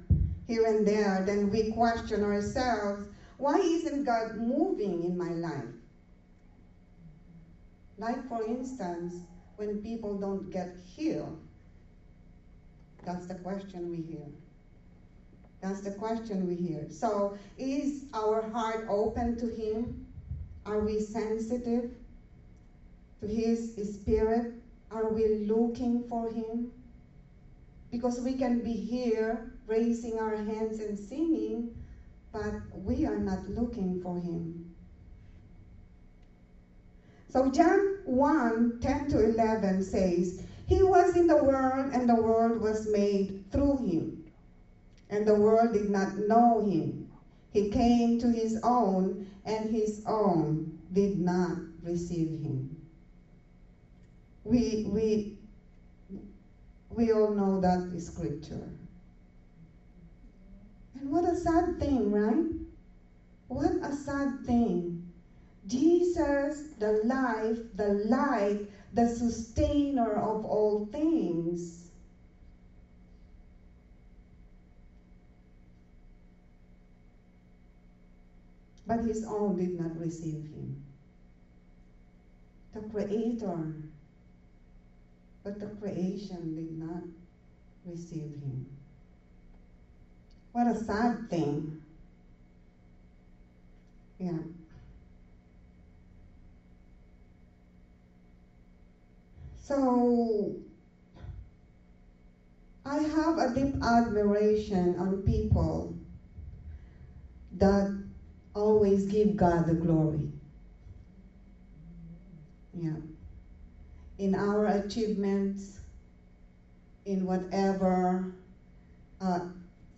here 0.47 0.65
and 0.65 0.85
there, 0.85 1.23
then 1.25 1.51
we 1.51 1.69
question 1.69 2.23
ourselves, 2.23 3.05
why 3.37 3.59
isn't 3.59 4.03
God 4.03 4.35
moving 4.35 5.03
in 5.03 5.15
my 5.17 5.33
life? 5.33 5.69
Like, 7.97 8.27
for 8.27 8.43
instance, 8.43 9.13
when 9.57 9.77
people 9.83 10.15
don't 10.15 10.49
get 10.49 10.75
healed, 10.95 11.37
that's 13.05 13.27
the 13.27 13.35
question 13.35 13.91
we 13.91 14.01
hear. 14.01 14.27
That's 15.61 15.81
the 15.81 15.91
question 15.91 16.47
we 16.47 16.55
hear. 16.55 16.87
So, 16.89 17.35
is 17.57 18.05
our 18.13 18.41
heart 18.41 18.85
open 18.89 19.37
to 19.37 19.47
Him? 19.47 19.93
Are 20.65 20.79
we 20.79 20.99
sensitive? 20.99 21.85
To 23.23 23.29
His 23.33 23.95
Spirit? 23.95 24.51
Are 24.91 25.07
we 25.07 25.47
looking 25.47 26.03
for 26.09 26.27
Him? 26.27 26.73
Because 27.89 28.19
we 28.19 28.35
can 28.35 28.61
be 28.61 28.75
here 28.75 29.39
raising 29.65 30.19
our 30.19 30.35
hands 30.35 30.79
and 30.79 30.99
singing, 30.99 31.71
but 32.33 32.53
we 32.73 33.05
are 33.05 33.17
not 33.17 33.47
looking 33.47 34.01
for 34.01 34.17
Him. 34.17 34.65
So 37.29 37.47
John 37.47 37.79
1 38.03 38.79
10 38.81 39.07
to 39.07 39.19
11 39.23 39.81
says, 39.83 40.43
He 40.67 40.83
was 40.83 41.15
in 41.15 41.27
the 41.27 41.37
world, 41.37 41.87
and 41.93 42.09
the 42.09 42.15
world 42.15 42.57
was 42.57 42.85
made 42.85 43.31
through 43.51 43.77
Him, 43.77 44.19
and 45.09 45.25
the 45.25 45.35
world 45.35 45.71
did 45.71 45.87
not 45.87 46.17
know 46.17 46.59
Him. 46.59 46.99
He 47.49 47.63
came 47.63 48.17
to 48.17 48.27
His 48.29 48.57
own, 48.63 49.15
and 49.45 49.67
His 49.69 50.01
own 50.05 50.67
did 50.91 51.15
not 51.15 51.55
receive 51.81 52.33
Him 52.33 52.72
we, 54.43 54.85
we, 54.89 55.37
we 56.89 57.11
all 57.11 57.31
know 57.31 57.59
that 57.61 57.79
is 57.93 58.07
scripture. 58.07 58.69
And 60.99 61.11
what 61.11 61.25
a 61.25 61.35
sad 61.35 61.79
thing, 61.79 62.11
right? 62.11 62.45
What 63.47 63.71
a 63.81 63.95
sad 63.95 64.45
thing. 64.45 65.11
Jesus, 65.67 66.73
the 66.79 67.01
life, 67.05 67.59
the 67.75 68.05
light, 68.05 68.67
the 68.93 69.07
sustainer 69.07 70.13
of 70.13 70.45
all 70.45 70.87
things, 70.91 71.89
but 78.85 78.99
his 78.99 79.25
own 79.25 79.57
did 79.57 79.79
not 79.79 79.97
receive 79.97 80.33
him. 80.33 80.83
The 82.73 82.81
Creator 82.81 83.73
but 85.43 85.59
the 85.59 85.67
creation 85.67 86.55
did 86.55 86.73
not 86.75 87.03
receive 87.85 88.33
him. 88.39 88.67
What 90.53 90.67
a 90.67 90.75
sad 90.75 91.17
thing. 91.29 91.71
Yeah. 94.19 94.41
So, 99.55 100.53
I 102.85 102.97
have 102.99 103.37
a 103.37 103.47
deep 103.47 103.77
admiration 103.81 104.95
on 104.97 105.17
people 105.17 105.89
that 107.51 107.87
always 108.55 109.05
give 109.05 109.35
God 109.37 109.65
the 109.67 109.73
glory. 109.75 110.27
Yeah 112.73 112.97
in 114.23 114.33
our 114.35 114.67
achievements, 114.67 115.81
in 117.05 117.25
whatever 117.25 118.33
uh, 119.19 119.39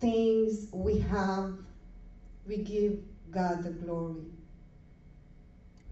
things 0.00 0.66
we 0.72 0.98
have, 0.98 1.54
we 2.44 2.56
give 2.56 2.98
God 3.30 3.62
the 3.62 3.70
glory. 3.70 4.24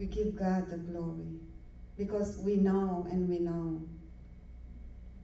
We 0.01 0.07
give 0.07 0.35
God 0.35 0.68
the 0.68 0.79
glory 0.79 1.38
because 1.97 2.37
we 2.38 2.57
know 2.57 3.07
and 3.09 3.29
we 3.29 3.38
know 3.38 3.81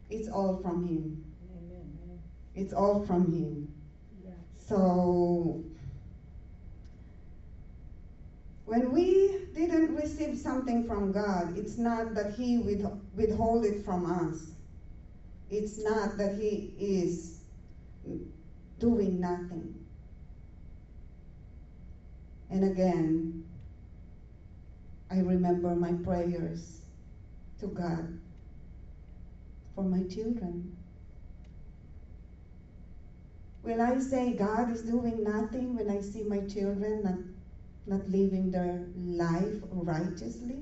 it's 0.09 0.29
all 0.29 0.63
from 0.63 0.87
Him. 0.87 1.25
Amen. 1.51 2.21
It's 2.55 2.73
all 2.73 3.05
from 3.05 3.33
Him. 3.33 3.75
Yeah. 4.25 4.31
So 4.57 5.65
when 8.71 8.93
we 8.93 9.49
didn't 9.53 9.97
receive 9.97 10.39
something 10.39 10.87
from 10.87 11.11
God, 11.11 11.59
it's 11.59 11.77
not 11.77 12.15
that 12.15 12.35
He 12.35 12.59
with, 12.59 12.87
withhold 13.17 13.65
it 13.65 13.85
from 13.85 14.07
us. 14.07 14.53
It's 15.51 15.83
not 15.83 16.17
that 16.19 16.37
He 16.37 16.73
is 16.79 17.41
doing 18.79 19.21
nothing. 19.21 19.75
And 22.49 22.63
again, 22.63 23.45
I 25.11 25.17
remember 25.17 25.75
my 25.75 25.95
prayers 26.05 26.83
to 27.59 27.67
God 27.67 28.21
for 29.75 29.83
my 29.83 30.07
children. 30.15 30.77
Will 33.65 33.83
I 33.83 33.99
say 33.99 34.35
God 34.35 34.71
is 34.71 34.83
doing 34.83 35.25
nothing 35.25 35.77
when 35.77 35.91
I 35.91 36.01
see 36.01 36.23
my 36.23 36.47
children 36.47 37.31
not 37.87 38.09
living 38.09 38.51
their 38.51 38.87
life 38.97 39.63
righteously? 39.71 40.59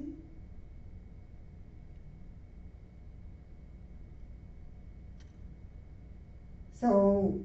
So, 6.75 7.41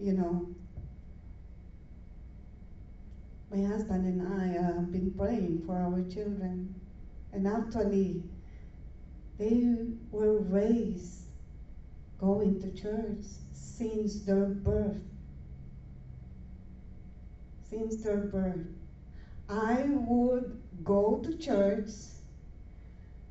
you 0.00 0.12
know, 0.14 0.48
my 3.50 3.62
husband 3.62 4.06
and 4.06 4.42
I 4.42 4.46
have 4.60 4.90
been 4.90 5.12
praying 5.12 5.62
for 5.66 5.76
our 5.76 6.02
children, 6.12 6.74
and 7.32 7.46
actually, 7.46 8.24
they 9.38 9.76
were 10.10 10.38
raised 10.38 11.26
going 12.18 12.60
to 12.60 12.72
church 12.80 13.24
since 13.52 14.22
their 14.22 14.46
birth. 14.46 15.11
Birth. 17.72 18.66
I 19.48 19.82
would 19.86 20.60
go 20.84 21.20
to 21.24 21.36
church 21.38 21.88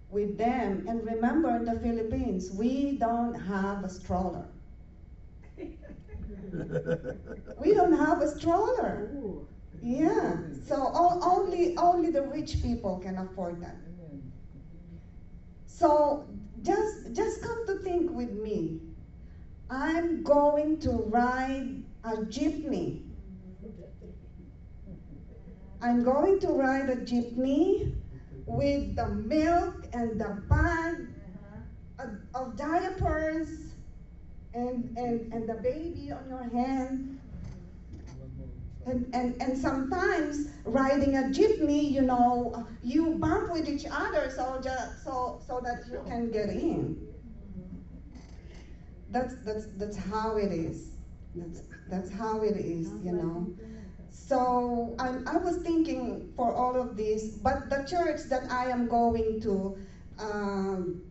with 0.10 0.38
them. 0.38 0.86
And 0.88 1.06
remember, 1.06 1.56
in 1.56 1.66
the 1.66 1.80
Philippines, 1.80 2.52
we 2.52 2.98
don't 2.98 3.36
have 3.36 3.84
a 3.84 3.90
stroller. 3.90 4.46
we 7.60 7.74
don't 7.74 7.94
have 7.94 8.22
a 8.22 8.28
stroller. 8.28 9.10
Yeah. 9.82 10.38
So 10.66 10.76
all, 10.76 11.20
only 11.24 11.78
only 11.78 12.12
the 12.12 12.24
rich 12.24 12.62
people 12.62 13.00
can 13.00 13.18
afford 13.18 13.62
that. 13.62 13.76
So 15.66 16.26
just 16.62 17.14
just 17.14 17.42
come 17.42 17.66
to 17.68 17.80
think 17.80 18.12
with 18.12 18.32
me. 18.32 18.80
I'm 19.70 20.24
going 20.24 20.80
to 20.80 20.92
ride 20.92 21.84
a 22.04 22.18
jeepney. 22.18 23.02
I'm 25.82 26.04
going 26.04 26.40
to 26.42 26.50
ride 26.50 26.90
a 26.90 26.96
jeepney 26.96 27.96
with 28.46 28.96
the 28.96 29.08
milk 29.08 29.86
and 29.94 30.20
the 30.20 30.42
bag 30.48 31.08
of, 32.00 32.10
of 32.36 32.56
diapers 32.56 33.48
and, 34.54 34.96
and, 34.98 35.34
and 35.34 35.50
the 35.50 35.56
baby 35.56 36.12
on 36.12 36.30
your 36.30 36.44
hand. 36.44 37.20
And, 38.86 39.14
and, 39.14 39.42
and 39.42 39.58
sometimes 39.58 40.50
riding 40.66 41.18
a 41.18 41.22
jeepney, 41.24 41.92
you 41.92 42.02
know, 42.02 42.68
you 42.84 43.16
bump 43.16 43.52
with 43.52 43.68
each 43.70 43.86
other 43.90 44.32
so, 44.36 44.60
just, 44.64 45.04
so, 45.04 45.42
so 45.48 45.62
that 45.64 45.84
you 45.92 46.04
can 46.08 46.32
get 46.32 46.50
in. 46.50 47.08
That's, 49.10 49.36
that's, 49.46 49.68
that's 49.78 49.98
how 49.98 50.38
it 50.38 50.52
is. 50.52 50.90
That's, 51.36 51.62
that's 51.90 52.12
how 52.12 52.42
it 52.42 52.58
is, 52.58 52.92
you 53.04 53.12
know. 53.14 53.48
So 54.12 54.96
I, 55.00 55.16
I 55.26 55.38
was 55.38 55.58
thinking 55.58 56.32
for 56.36 56.54
all 56.54 56.76
of 56.78 56.98
this, 56.98 57.38
but 57.38 57.70
the 57.70 57.80
church 57.86 58.24
that 58.30 58.52
I 58.52 58.66
am 58.68 58.88
going 58.88 59.42
to, 59.42 59.78
um, 60.20 61.02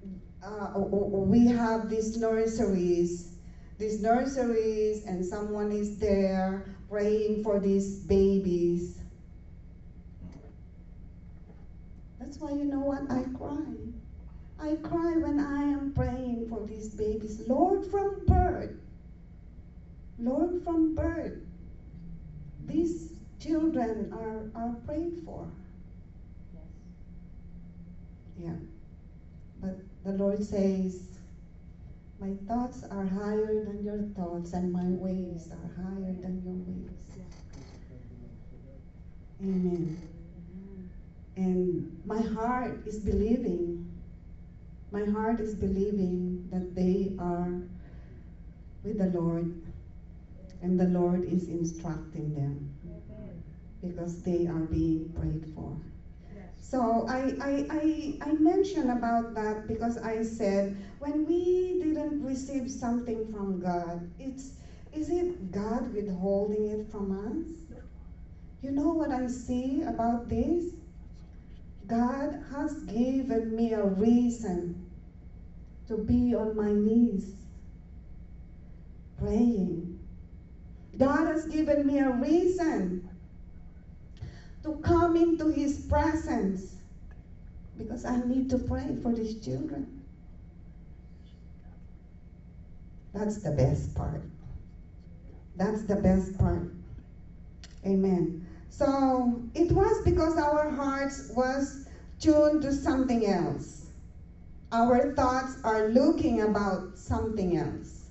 uh, 0.43 0.71
we 0.79 1.47
have 1.49 1.89
these 1.89 2.17
nurseries, 2.17 3.37
these 3.79 4.01
nurseries, 4.01 5.05
and 5.07 5.25
someone 5.25 5.73
is 5.73 5.99
there 5.99 6.63
praying 6.89 7.43
for 7.43 7.59
these 7.59 7.99
babies. 8.01 9.03
That's 12.19 12.39
why 12.41 12.53
you 12.53 12.65
know 12.65 12.83
what? 12.83 13.05
I 13.11 13.25
cry. 13.35 13.75
I 14.59 14.75
cry 14.83 15.17
when 15.17 15.41
I 15.41 15.63
am 15.65 15.93
praying 15.95 16.47
for 16.49 16.63
these 16.63 16.89
babies. 16.89 17.41
Lord, 17.41 17.85
from 17.85 18.25
birth, 18.27 18.71
Lord, 20.19 20.57
from 20.65 20.95
birth, 20.95 21.35
these 22.71 23.13
children 23.41 24.13
are, 24.13 24.51
are 24.61 24.75
prayed 24.87 25.23
for. 25.25 25.51
Yes. 26.55 26.63
Yeah. 28.39 28.57
But 29.61 29.77
the 30.05 30.13
Lord 30.13 30.43
says, 30.43 31.03
My 32.21 32.35
thoughts 32.47 32.85
are 32.91 33.07
higher 33.07 33.65
than 33.65 33.85
your 33.85 34.03
thoughts, 34.15 34.53
and 34.53 34.73
my 34.73 34.87
ways 34.87 35.51
are 35.51 35.83
higher 35.83 36.15
than 36.21 36.43
your 36.45 36.55
ways. 36.55 37.01
Amen. 39.43 39.99
And 41.37 42.01
my 42.05 42.21
heart 42.21 42.87
is 42.87 42.99
believing. 42.99 43.91
My 44.93 45.05
heart 45.05 45.41
is 45.41 45.55
believing 45.55 46.47
that 46.51 46.75
they 46.75 47.13
are 47.19 47.63
with 48.83 48.99
the 48.99 49.19
Lord 49.19 49.55
and 50.63 50.79
the 50.79 50.87
Lord 50.87 51.25
is 51.25 51.49
instructing 51.49 52.35
them 52.35 52.71
because 53.81 54.23
they 54.23 54.47
are 54.47 54.61
being 54.61 55.13
prayed 55.15 55.47
for. 55.55 55.77
So 56.57 57.07
I, 57.09 57.35
I, 57.41 57.67
I, 57.71 58.31
I 58.31 58.33
mentioned 58.33 58.91
about 58.91 59.35
that 59.35 59.67
because 59.67 59.99
I 59.99 60.23
said 60.23 60.77
when 60.99 61.27
we 61.27 61.79
didn't 61.81 62.23
receive 62.23 62.71
something 62.71 63.25
from 63.31 63.59
God, 63.59 64.01
it's 64.19 64.55
is 64.93 65.09
it 65.11 65.53
God 65.53 65.93
withholding 65.93 66.69
it 66.69 66.83
from 66.91 67.11
us? 67.13 67.81
You 68.63 68.71
know 68.71 68.93
what 68.93 69.11
I 69.13 69.27
see 69.27 69.83
about 69.83 70.29
this? 70.29 70.75
God 71.87 72.39
has 72.51 72.75
given 72.85 73.55
me 73.55 73.73
a 73.73 73.85
reason 73.85 74.75
to 75.87 75.97
be 75.97 76.35
on 76.35 76.55
my 76.55 76.73
knees 76.73 77.35
praying 79.19 79.90
God 81.01 81.27
has 81.27 81.47
given 81.47 81.87
me 81.87 81.99
a 82.01 82.11
reason 82.13 83.01
to 84.65 84.73
come 84.83 85.17
into 85.17 85.49
His 85.49 85.79
presence 85.79 86.79
because 87.77 88.05
I 88.05 88.17
need 88.17 88.51
to 88.51 88.59
pray 88.59 88.95
for 88.95 89.13
these 89.13 89.35
children. 89.35 89.87
That's 93.13 93.39
the 93.39 93.53
best 93.53 93.95
part. 93.95 94.23
That's 95.57 95.83
the 95.85 95.97
best 95.97 96.39
part. 96.39 96.65
Amen. 97.87 98.33
So 98.71 99.41
it 99.55 99.73
was 99.73 100.01
because 100.01 100.37
our 100.39 100.69
hearts 100.69 101.23
was 101.29 101.81
tuned 102.21 102.63
to 102.63 102.73
something 102.73 103.27
else. 103.27 103.91
Our 104.73 105.03
thoughts 105.05 105.57
are 105.65 105.83
looking 105.83 106.41
about 106.41 106.83
something 106.95 107.57
else 107.57 108.11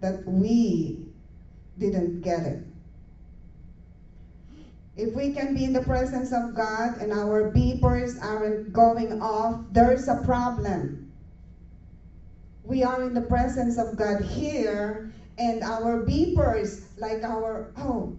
that 0.00 0.16
we 0.26 0.96
didn't 1.80 2.22
get 2.22 2.44
it. 2.44 2.58
If 4.96 5.14
we 5.16 5.28
can 5.30 5.52
be 5.52 5.64
in 5.64 5.72
the 5.72 5.80
presence 5.82 6.32
of 6.32 6.54
God 6.54 6.96
and 7.00 7.12
our 7.12 7.42
beepers 7.44 8.16
aren't 8.20 8.72
going 8.72 9.12
off, 9.20 9.56
there's 9.70 10.08
a 10.08 10.14
problem. 10.16 10.92
We 12.64 12.82
are 12.84 13.02
in 13.02 13.14
the 13.14 13.22
presence 13.22 13.78
of 13.78 13.96
God 13.96 14.20
here, 14.20 15.02
and 15.38 15.62
our 15.64 15.96
beepers, 15.96 16.80
like 16.96 17.24
our, 17.24 17.62
oh, 17.76 18.10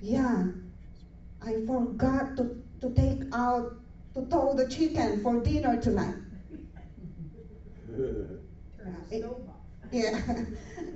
yeah, 0.00 0.46
I 1.42 1.56
forgot 1.66 2.36
to, 2.36 2.48
to 2.82 2.90
take 2.90 3.24
out, 3.32 3.64
to 4.14 4.22
tow 4.22 4.54
the 4.54 4.64
chicken 4.66 5.18
for 5.18 5.36
dinner 5.36 5.76
tonight. 5.76 6.16
yeah. 9.10 9.55
Yeah, 9.92 10.20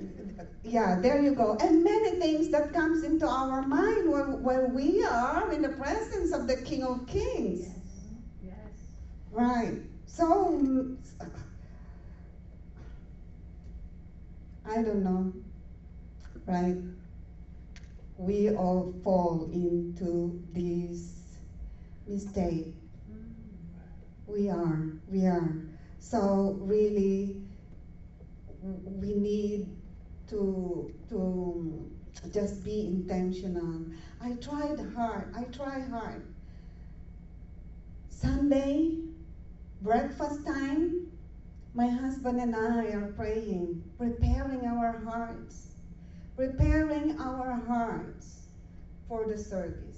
yeah, 0.63 0.95
there 0.99 1.21
you 1.21 1.33
go. 1.35 1.57
And 1.61 1.83
many 1.83 2.19
things 2.19 2.49
that 2.49 2.73
comes 2.73 3.03
into 3.03 3.27
our 3.27 3.61
mind 3.61 4.09
when, 4.11 4.43
when 4.43 4.73
we 4.73 5.03
are 5.03 5.51
in 5.51 5.61
the 5.61 5.69
presence 5.69 6.31
of 6.33 6.47
the 6.47 6.57
King 6.57 6.83
of 6.83 7.07
Kings. 7.07 7.61
Yes. 7.61 7.77
yes. 8.43 8.55
Right. 9.31 9.79
So, 10.05 10.97
I 14.65 14.81
don't 14.81 15.03
know. 15.03 15.33
Right? 16.45 16.77
We 18.17 18.51
all 18.51 18.93
fall 19.03 19.49
into 19.51 20.41
this 20.53 21.13
mistake. 22.07 22.73
Mm. 23.11 23.33
We 24.27 24.49
are. 24.49 24.89
We 25.07 25.25
are. 25.25 25.55
So, 25.99 26.57
really, 26.61 27.41
we 28.61 29.13
need 29.13 29.67
to 30.27 30.91
to 31.09 31.17
um, 31.19 32.31
just 32.31 32.63
be 32.63 32.85
intentional. 32.85 33.85
I 34.21 34.33
tried 34.33 34.79
hard. 34.93 35.33
I 35.35 35.45
try 35.45 35.79
hard. 35.79 36.21
Sunday, 38.09 38.91
breakfast 39.81 40.45
time, 40.45 41.11
my 41.73 41.87
husband 41.87 42.39
and 42.39 42.55
I 42.55 42.91
are 42.93 43.07
praying, 43.15 43.81
preparing 43.97 44.65
our 44.67 44.91
hearts, 44.93 45.67
preparing 46.35 47.19
our 47.19 47.57
hearts 47.67 48.47
for 49.07 49.25
the 49.25 49.37
service. 49.37 49.90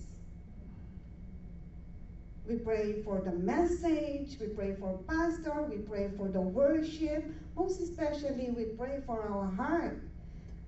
We 2.48 2.56
pray 2.56 3.02
for 3.04 3.22
the 3.22 3.32
message, 3.32 4.38
we 4.40 4.48
pray 4.48 4.76
for 4.76 5.00
pastor, 5.08 5.64
we 5.64 5.78
pray 5.78 6.12
for 6.18 6.28
the 6.28 6.42
worship, 6.42 7.24
most 7.56 7.82
especially 7.82 8.52
we 8.52 8.66
pray 8.78 9.02
for 9.06 9.22
our 9.22 9.50
heart 9.50 10.02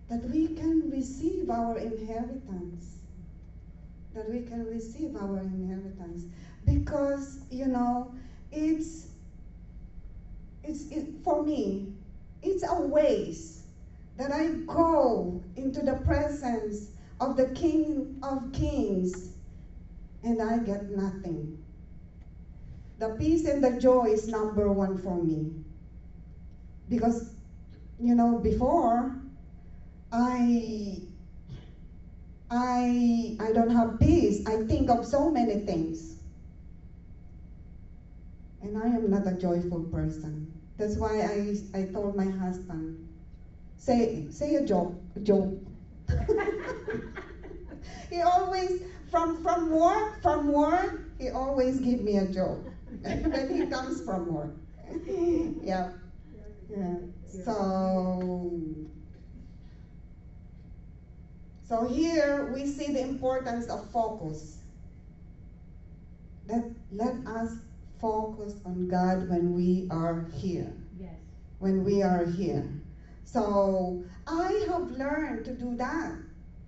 that 0.09 0.23
we 0.29 0.47
can 0.49 0.89
receive 0.89 1.49
our 1.49 1.77
inheritance. 1.77 2.99
That 4.13 4.29
we 4.29 4.41
can 4.43 4.65
receive 4.67 5.17
our 5.17 5.39
inheritance. 5.39 6.23
Because, 6.63 7.39
you 7.49 7.67
know, 7.67 8.15
it's, 8.51 9.07
it's 10.63 10.89
it, 10.91 11.07
for 11.23 11.43
me, 11.43 11.93
it's 12.41 12.63
a 12.63 12.79
waste 12.79 13.63
that 14.15 14.31
I 14.31 14.49
go 14.65 15.41
into 15.57 15.81
the 15.81 15.95
presence 15.95 16.91
of 17.19 17.35
the 17.35 17.47
King 17.47 18.17
of 18.23 18.53
Kings 18.53 19.31
and 20.23 20.41
I 20.41 20.59
get 20.59 20.89
nothing. 20.89 21.57
The 22.97 23.09
peace 23.09 23.45
and 23.45 23.63
the 23.63 23.71
joy 23.71 24.09
is 24.11 24.27
number 24.27 24.69
one 24.69 24.97
for 24.97 25.17
me. 25.17 25.53
Because 26.87 27.31
you 27.99 28.15
know, 28.15 28.35
before, 28.35 29.11
I 30.11 31.01
I 32.49 33.33
I 33.39 33.51
don't 33.51 33.69
have 33.69 33.99
peace. 33.99 34.41
I 34.45 34.57
think 34.57 34.89
of 34.89 35.05
so 35.05 35.29
many 35.29 35.55
things. 35.55 36.17
And 38.61 38.77
I 38.77 38.87
am 38.87 39.09
not 39.09 39.27
a 39.27 39.33
joyful 39.33 39.81
person. 39.81 40.47
That's 40.77 40.97
why 40.97 41.21
I, 41.21 41.55
I 41.73 41.83
told 41.83 42.13
my 42.13 42.27
husband, 42.27 42.95
say 43.77 44.09
say 44.29 44.55
a 44.55 44.61
joke, 44.61 44.89
a 45.15 45.19
joke. 45.19 45.49
he 48.09 48.21
always 48.21 48.79
from 49.05 49.35
from 49.35 49.69
work 49.69 50.07
from 50.21 50.47
work 50.47 50.93
he 51.17 51.29
always 51.29 51.79
give 51.79 51.99
me 51.99 52.17
a 52.17 52.25
joke 52.25 52.59
when 53.01 53.55
he 53.55 53.65
comes 53.67 54.03
from 54.03 54.33
work. 54.33 54.55
yeah. 55.63 55.91
Yeah. 56.69 56.95
So 57.43 58.55
so 61.67 61.87
here 61.87 62.51
we 62.53 62.67
see 62.67 62.93
the 62.93 63.01
importance 63.01 63.67
of 63.67 63.89
focus. 63.91 64.59
Let, 66.47 66.63
let 66.91 67.15
us 67.25 67.53
focus 67.99 68.53
on 68.65 68.87
God 68.87 69.29
when 69.29 69.53
we 69.55 69.87
are 69.89 70.29
here. 70.31 70.71
Yes. 70.99 71.15
When 71.57 71.83
we 71.83 72.03
are 72.03 72.23
here. 72.23 72.69
So 73.23 74.03
I 74.27 74.65
have 74.69 74.91
learned 74.91 75.45
to 75.45 75.55
do 75.55 75.75
that. 75.77 76.13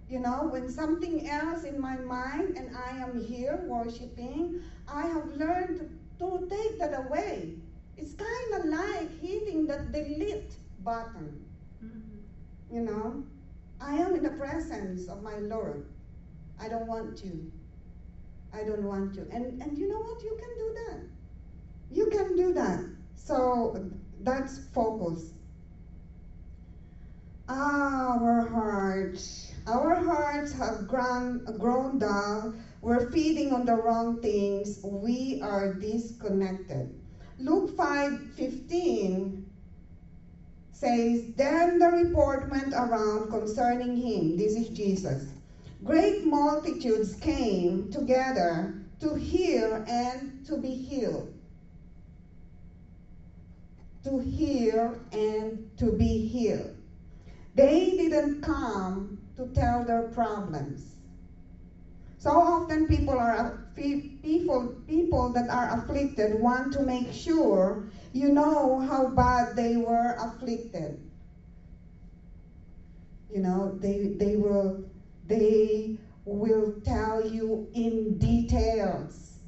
You 0.10 0.20
know, 0.20 0.48
when 0.50 0.68
something 0.68 1.30
else 1.30 1.64
in 1.64 1.80
my 1.80 1.98
mind 1.98 2.58
and 2.58 2.76
I 2.76 2.98
am 2.98 3.24
here 3.24 3.66
worshiping, 3.68 4.62
I 4.88 5.06
have 5.06 5.28
learned 5.36 5.97
to, 6.20 6.48
take 6.50 6.80
that 6.80 7.06
away. 7.06 7.56
It's 7.98 8.14
kind 8.14 8.62
of 8.62 8.66
like 8.66 9.22
hitting 9.22 9.66
the 9.66 9.78
delete 9.92 10.54
button. 10.84 11.46
Mm-hmm. 11.84 12.76
You 12.76 12.82
know, 12.82 13.24
I 13.82 13.96
am 13.96 14.16
in 14.16 14.24
the 14.24 14.32
presence 14.32 15.08
of 15.08 15.24
my 15.24 15.38
Lord. 15.38 15.86
I 16.60 16.70
don't 16.70 16.88
want 16.88 17.18
to. 17.20 17.52
I 18.54 18.64
don't 18.64 18.84
want 18.84 19.14
to. 19.16 19.22
And 19.32 19.62
and 19.62 19.78
you 19.78 19.90
know 19.90 20.00
what? 20.00 20.24
You 20.24 20.38
can 20.40 20.58
do 20.58 20.74
that. 20.74 21.00
You 21.92 22.06
can 22.08 22.36
do 22.36 22.54
that. 22.54 22.84
So 23.16 23.90
that's 24.22 24.60
focus. 24.74 25.34
Our 27.50 28.48
hearts, 28.50 29.54
our 29.68 29.96
hearts 30.04 30.52
have 30.54 30.88
grown, 30.88 31.46
grown 31.58 31.98
dull. 31.98 32.54
We're 32.88 33.12
feeding 33.12 33.52
on 33.52 33.66
the 33.66 33.76
wrong 33.76 34.22
things. 34.22 34.80
We 34.82 35.42
are 35.42 35.74
disconnected. 35.74 36.98
Luke 37.38 37.76
5 37.76 38.18
15 38.38 39.46
says, 40.72 41.34
Then 41.36 41.80
the 41.80 41.90
report 41.90 42.50
went 42.50 42.74
around 42.74 43.30
concerning 43.30 43.98
him. 43.98 44.38
This 44.38 44.56
is 44.56 44.70
Jesus. 44.70 45.28
Great 45.84 46.24
multitudes 46.24 47.16
came 47.16 47.92
together 47.92 48.74
to 49.02 49.16
hear 49.16 49.84
and 49.86 50.46
to 50.46 50.56
be 50.56 50.72
healed. 50.72 51.34
To 54.06 54.18
hear 54.20 54.98
and 55.12 55.70
to 55.76 55.92
be 55.92 56.26
healed. 56.26 56.74
They 57.54 57.98
didn't 57.98 58.44
come 58.44 59.20
to 59.36 59.46
tell 59.48 59.84
their 59.84 60.04
problems. 60.04 60.97
So 62.18 62.32
often 62.32 62.86
people 62.86 63.14
are 63.14 63.54
people 64.22 64.68
people 64.88 65.30
that 65.30 65.50
are 65.50 65.70
afflicted 65.72 66.34
want 66.34 66.72
to 66.74 66.82
make 66.82 67.12
sure 67.14 67.78
you 68.14 68.30
know 68.30 68.80
how 68.80 69.06
bad 69.08 69.56
they 69.56 69.78
were 69.78 70.16
afflicted. 70.18 70.96
You 73.30 73.42
know, 73.42 73.70
they 73.80 74.08
they 74.08 74.36
will 74.36 74.76
they 75.28 75.92
will 76.26 76.72
tell 76.84 77.22
you 77.22 77.62
in 77.74 78.18
details 78.18 79.40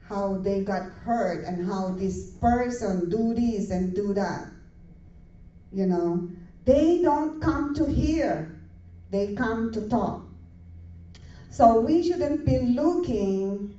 how 0.00 0.36
they 0.36 0.60
got 0.60 0.84
hurt 1.04 1.42
and 1.44 1.62
how 1.62 1.90
this 1.90 2.30
person 2.40 3.08
do 3.08 3.34
this 3.34 3.70
and 3.70 3.94
do 3.94 4.12
that. 4.14 4.44
You 5.72 5.86
know, 5.86 6.22
they 6.64 6.98
don't 6.98 7.40
come 7.40 7.72
to 7.74 7.86
hear, 7.86 8.46
they 9.10 9.26
come 9.28 9.68
to 9.70 9.82
talk. 9.82 10.16
So 11.52 11.74
we 11.74 12.02
shouldn't 12.02 12.46
be 12.46 12.56
looking 12.56 13.76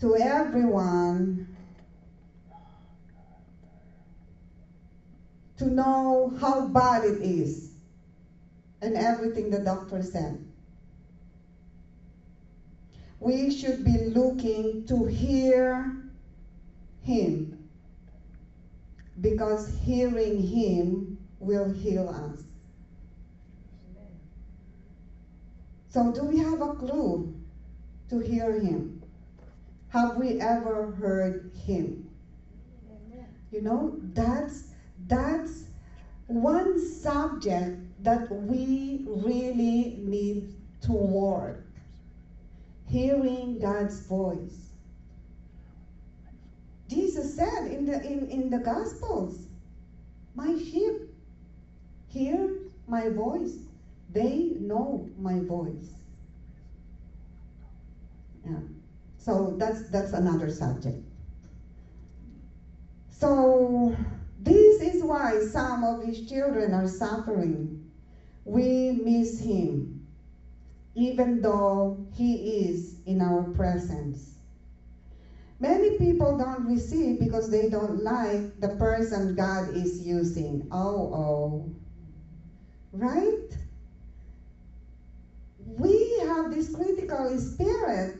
to 0.00 0.16
everyone 0.16 1.46
to 5.56 5.68
know 5.68 6.32
how 6.40 6.60
bad 6.60 7.04
it 7.04 7.20
is 7.22 7.70
and 8.82 8.96
everything 8.96 9.50
the 9.50 9.60
doctor 9.60 10.02
said. 10.02 10.36
We 13.20 13.50
should 13.52 13.84
be 13.84 13.96
looking 13.96 14.86
to 14.88 15.04
hear 15.04 15.92
him 17.02 17.54
because 19.20 19.66
hearing 19.84 20.40
him 20.40 21.14
will 21.38 21.68
heal 21.68 22.08
us. 22.08 22.47
So, 25.90 26.12
do 26.12 26.24
we 26.24 26.38
have 26.38 26.60
a 26.60 26.74
clue 26.74 27.34
to 28.10 28.18
hear 28.18 28.60
him? 28.60 29.02
Have 29.88 30.16
we 30.16 30.40
ever 30.40 30.92
heard 30.92 31.50
him? 31.54 32.10
You 33.50 33.62
know, 33.62 33.98
that's 34.12 34.64
that's 35.06 35.64
one 36.26 36.78
subject 36.78 37.78
that 38.04 38.30
we 38.30 39.04
really 39.06 39.96
need 40.02 40.54
to 40.82 40.92
work. 40.92 41.64
Hearing 42.86 43.58
God's 43.58 44.00
voice. 44.00 44.68
Jesus 46.88 47.34
said 47.34 47.66
in 47.70 47.86
the 47.86 48.02
in, 48.04 48.28
in 48.28 48.50
the 48.50 48.58
Gospels, 48.58 49.46
My 50.34 50.54
sheep 50.58 51.08
hear 52.08 52.50
my 52.86 53.08
voice. 53.08 53.67
They 54.08 54.52
know 54.56 55.04
my 55.16 55.40
voice. 55.40 56.02
Yeah. 58.44 58.60
So 59.16 59.52
that's 59.56 59.82
that's 59.88 60.12
another 60.12 60.48
subject. 60.48 60.98
So 63.08 63.92
this 64.38 64.80
is 64.80 65.02
why 65.02 65.38
some 65.40 65.84
of 65.84 66.00
his 66.00 66.20
children 66.20 66.74
are 66.74 66.86
suffering. 66.86 67.74
We 68.44 68.92
miss 68.92 69.38
him, 69.38 69.98
even 70.94 71.40
though 71.40 71.94
he 72.10 72.66
is 72.66 72.96
in 73.06 73.20
our 73.20 73.44
presence. 73.44 74.38
Many 75.58 75.90
people 75.90 76.32
don't 76.32 76.64
receive 76.64 77.18
because 77.18 77.48
they 77.48 77.66
don't 77.66 77.96
like 78.04 78.44
the 78.58 78.68
person 78.68 79.28
God 79.34 79.68
is 79.68 79.98
using. 80.00 80.62
Oh, 80.70 81.08
oh. 81.10 81.68
Right? 82.92 83.58
Have 86.48 86.56
this 86.56 86.74
critical 86.74 87.38
spirit 87.38 88.16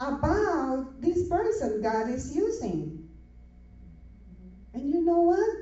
about 0.00 1.00
this 1.00 1.22
person 1.22 1.80
God 1.80 2.08
is 2.08 2.32
using. 2.32 2.98
And 4.74 4.90
you 4.90 5.00
know 5.04 5.20
what? 5.20 5.52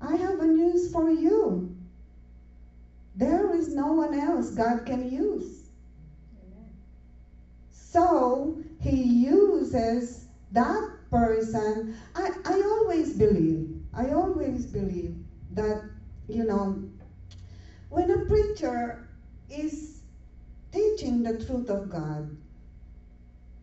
I 0.00 0.16
have 0.16 0.40
a 0.40 0.46
news 0.46 0.86
for 0.86 1.08
you. 1.08 1.64
There 3.16 3.50
is 3.54 3.70
no 3.70 3.92
one 3.92 4.12
else 4.14 4.50
God 4.50 4.84
can 4.84 5.04
use. 5.06 5.70
So 7.70 8.54
he 8.78 9.24
uses 9.24 10.26
that 10.52 10.82
person. 11.10 11.86
I, 12.14 12.28
I 12.44 12.60
always 12.60 13.14
believe, 13.14 13.64
I 13.94 14.10
always 14.10 14.66
believe 14.66 15.14
that, 15.50 15.78
you 16.28 16.44
know, 16.44 16.76
when 17.88 18.10
a 18.10 18.18
preacher 18.18 18.98
is 19.48 19.97
teaching 20.78 21.24
the 21.24 21.34
truth 21.34 21.70
of 21.70 21.90
God, 21.90 22.28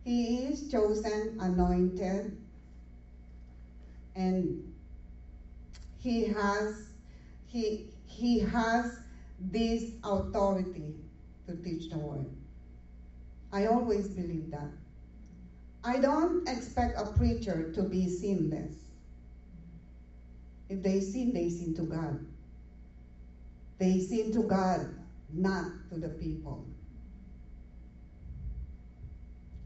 he 0.04 0.46
is 0.46 0.62
chosen, 0.68 1.36
anointed, 1.40 2.32
and 4.16 4.56
he 5.98 6.24
has 6.26 6.90
he 7.46 7.84
he 8.06 8.40
has 8.40 9.00
this 9.38 9.94
authority 10.04 10.94
to 11.46 11.54
teach 11.56 11.90
the 11.90 11.98
word. 11.98 12.28
I 13.52 13.66
always 13.66 14.08
believe 14.08 14.50
that. 14.52 14.70
I 15.84 15.98
don't 15.98 16.48
expect 16.48 16.94
a 16.98 17.04
preacher 17.06 17.64
to 17.74 17.84
be 17.84 18.08
sinless. 18.08 18.72
If 20.68 20.82
they 20.82 21.00
sin, 21.00 21.32
they 21.32 21.48
sin 21.48 21.74
to 21.74 21.84
God. 21.84 22.18
They 23.78 23.98
sin 23.98 24.30
to 24.32 24.42
God, 24.42 24.86
not 25.28 25.66
to 25.90 25.98
the 25.98 26.10
people. 26.10 26.60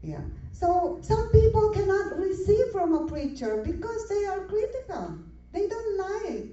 Yeah. 0.01 0.21
So 0.51 0.93
some 1.01 1.29
people 1.29 1.67
cannot 1.69 2.15
receive 2.15 2.67
from 2.69 2.93
a 2.93 3.01
preacher 3.01 3.57
because 3.57 4.05
they 4.05 4.23
are 4.25 4.41
critical. 4.41 5.15
They 5.51 5.65
don't 5.67 5.97
like 5.97 6.45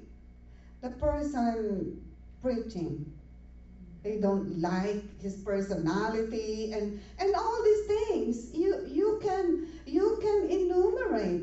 the 0.81 0.91
person 0.91 1.89
preaching. 2.41 3.05
They 4.03 4.17
don't 4.17 4.61
like 4.61 5.01
his 5.21 5.37
personality 5.37 6.69
and, 6.71 6.91
and 7.19 7.35
all 7.35 7.63
these 7.63 7.81
things. 7.81 8.51
You 8.53 8.77
you 8.85 9.15
can 9.21 9.57
you 9.85 10.15
can 10.21 10.45
enumerate 10.49 11.43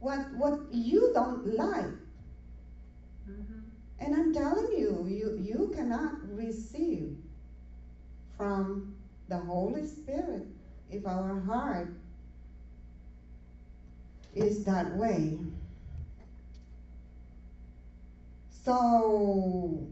what 0.00 0.22
what 0.30 0.54
you 0.68 1.08
don't 1.12 1.44
like. 1.44 1.92
Mhm. 3.26 3.68
And 3.98 4.14
I'm 4.14 4.30
telling 4.30 4.66
you, 4.72 5.06
you, 5.06 5.32
you 5.34 5.68
cannot 5.72 6.14
receive 6.22 7.10
from 8.36 8.82
the 9.28 9.38
Holy 9.38 9.82
Spirit 9.82 10.42
if 10.94 11.06
our 11.06 11.40
heart 11.40 11.88
is 14.34 14.64
that 14.64 14.96
way. 14.96 15.38
So, 18.50 19.88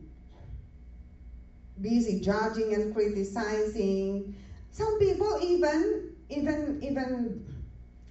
busy 1.80 2.20
judging 2.20 2.74
and 2.74 2.94
criticizing. 2.94 4.34
Some 4.70 4.98
people 4.98 5.38
even 5.42 6.14
even 6.30 6.78
even 6.82 7.44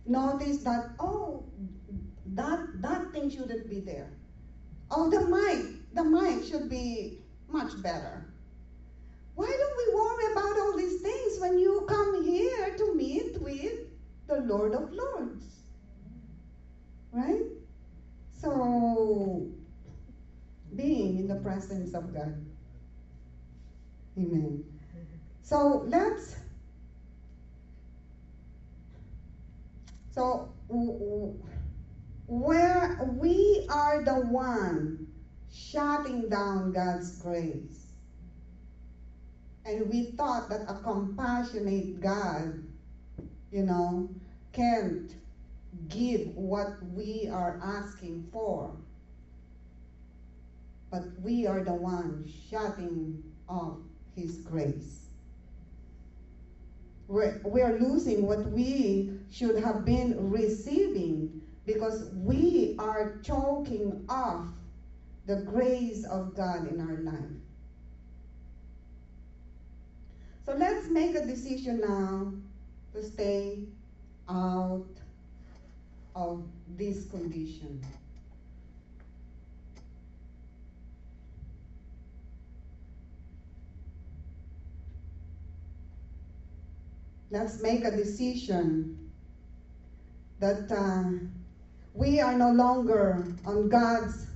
notice 0.06 0.60
that 0.60 0.84
oh 1.00 1.44
that 2.36 2.60
that 2.82 3.14
thing 3.14 3.30
shouldn't 3.30 3.70
be 3.70 3.80
there. 3.82 4.10
Oh, 4.92 5.10
the 5.10 5.20
mic, 5.22 5.66
the 5.94 6.04
mic 6.04 6.44
should 6.44 6.70
be 6.70 7.12
much 7.50 7.82
better. 7.82 8.22
Why 9.42 9.50
don't 9.50 9.78
we 9.82 9.88
worry 9.96 10.32
about 10.34 10.60
all 10.60 10.78
these 10.78 11.02
things 11.02 11.39
when 11.39 11.58
you 11.58 11.84
come 11.89 12.24
here 12.24 12.78
to 12.78 12.94
meet 12.94 13.42
with 13.42 13.89
the 14.28 14.42
Lord 14.42 14.76
of 14.76 14.94
Lords? 14.94 15.44
Right? 17.12 17.48
So, 18.39 19.48
being 20.76 21.18
in 21.18 21.28
the 21.28 21.38
presence 21.38 21.96
of 21.96 22.14
God. 22.14 22.46
Amen. 24.16 24.64
So, 25.42 25.86
let's. 25.88 26.36
So, 30.14 30.54
where 32.28 33.00
we 33.18 33.66
are 33.72 34.04
the 34.04 34.22
one 34.22 35.08
shutting 35.52 36.30
down 36.30 36.74
God's 36.74 37.18
grace. 37.18 37.81
And 39.66 39.89
we 39.89 40.12
thought 40.12 40.49
that 40.49 40.62
a 40.68 40.76
compassionate 40.82 41.99
God, 42.01 42.64
you 43.51 43.64
know, 43.64 44.09
can't 44.53 45.14
give 45.88 46.36
what 46.36 46.70
we 46.93 47.30
are 47.32 47.59
asking 47.64 48.28
for. 48.32 48.72
But 50.89 51.03
we 51.22 51.45
are 51.47 51.64
the 51.64 51.74
one 51.74 52.30
shutting 52.49 53.24
off 53.47 53.78
His 54.16 54.38
grace. 54.38 55.07
We're, 57.07 57.41
we 57.45 57.62
are 57.62 57.78
losing 57.78 58.26
what 58.26 58.49
we 58.51 59.12
should 59.30 59.62
have 59.64 59.86
been 59.86 60.32
receiving 60.32 61.41
because 61.66 62.09
we 62.14 62.76
are 62.80 63.20
choking 63.22 64.05
off 64.09 64.47
the 65.26 65.38
grace 65.38 66.05
of 66.05 66.36
God 66.36 66.68
in 66.72 66.80
our 66.80 66.97
life. 67.01 67.51
So 70.46 70.54
let's 70.54 70.89
make 70.89 71.16
a 71.16 71.26
decision 71.26 71.82
now 71.82 72.34
to 72.94 73.04
stay 73.04 73.60
out 74.28 74.84
of 76.16 76.42
this 76.78 77.06
condition. 77.06 77.82
Let's 87.32 87.62
make 87.62 87.86
a 87.86 87.92
decision 87.92 89.10
that 90.39 90.72
uh, 90.72 91.04
we 91.94 92.20
are 92.20 92.36
no 92.36 92.52
longer 92.52 93.24
on 93.46 93.70
God's 93.70 94.28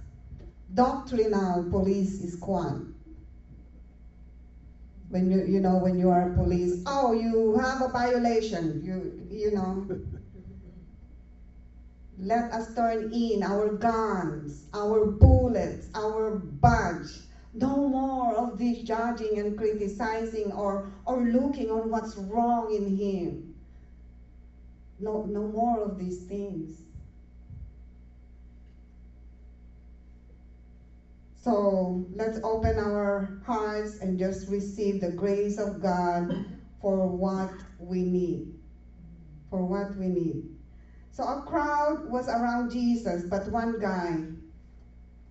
doctrinal 0.73 1.65
police 1.69 2.31
squad. 2.31 2.94
When 5.09 5.29
you 5.29 5.41
you 5.41 5.59
know 5.59 5.77
when 5.77 5.97
you 5.97 6.09
are 6.09 6.25
police, 6.25 6.83
oh 6.85 7.11
you 7.11 7.55
have 7.55 7.81
a 7.81 7.87
violation, 7.87 8.79
you 8.81 9.11
you 9.29 9.51
know. 9.51 9.83
Let 12.17 12.51
us 12.51 12.67
turn 12.67 13.03
in 13.11 13.43
our 13.43 13.69
guns, 13.69 14.65
our 14.73 15.03
bullets, 15.05 15.89
our 15.95 16.31
badge. 16.31 17.27
No 17.53 17.85
more 17.87 18.33
of 18.33 18.57
this 18.57 18.79
judging 18.79 19.37
and 19.37 19.55
criticizing 19.55 20.51
or, 20.51 20.81
or 21.05 21.17
looking 21.19 21.71
on 21.71 21.89
what's 21.89 22.15
wrong 22.15 22.71
in 22.71 22.87
him. 22.87 23.43
No, 24.99 25.21
no 25.25 25.45
more 25.47 25.79
of 25.79 25.97
these 25.97 26.17
things. 26.17 26.84
So 31.45 32.07
let's 32.15 32.39
open 32.43 32.79
our 32.79 33.29
hearts 33.45 33.99
and 34.01 34.17
just 34.17 34.49
receive 34.49 34.97
the 34.97 35.11
grace 35.11 35.59
of 35.59 35.77
God 35.77 36.33
for 36.81 37.05
what 37.05 37.51
we 37.77 38.01
need. 38.01 38.41
For 39.51 39.63
what 39.63 39.95
we 39.95 40.09
need. 40.09 40.41
So 41.11 41.23
a 41.23 41.35
crowd 41.45 42.09
was 42.09 42.29
around 42.29 42.71
Jesus, 42.71 43.23
but 43.29 43.47
one 43.47 43.79
guy 43.79 44.25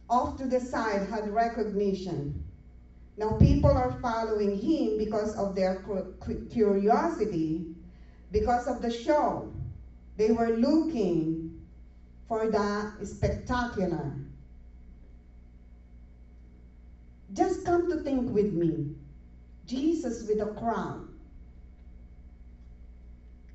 off 0.09 0.37
to 0.37 0.47
the 0.47 0.61
side 0.61 1.03
had 1.03 1.27
recognition. 1.27 2.33
Now 3.19 3.33
people 3.33 3.77
are 3.77 3.91
following 3.91 4.55
him 4.55 4.97
because 4.97 5.35
of 5.35 5.57
their 5.57 5.75
curiosity, 6.49 7.61
because 8.31 8.69
of 8.69 8.81
the 8.83 8.91
show. 8.91 9.43
They 10.17 10.31
were 10.31 10.51
looking 10.51 11.41
for 12.29 12.47
the 12.47 12.87
spectacular. 13.03 14.15
Just 17.35 17.65
come 17.65 17.89
to 17.89 17.94
think 18.05 18.31
with 18.33 18.53
me 18.53 18.95
Jesus 19.67 20.29
with 20.29 20.41
a 20.41 20.53
crown. 20.55 21.09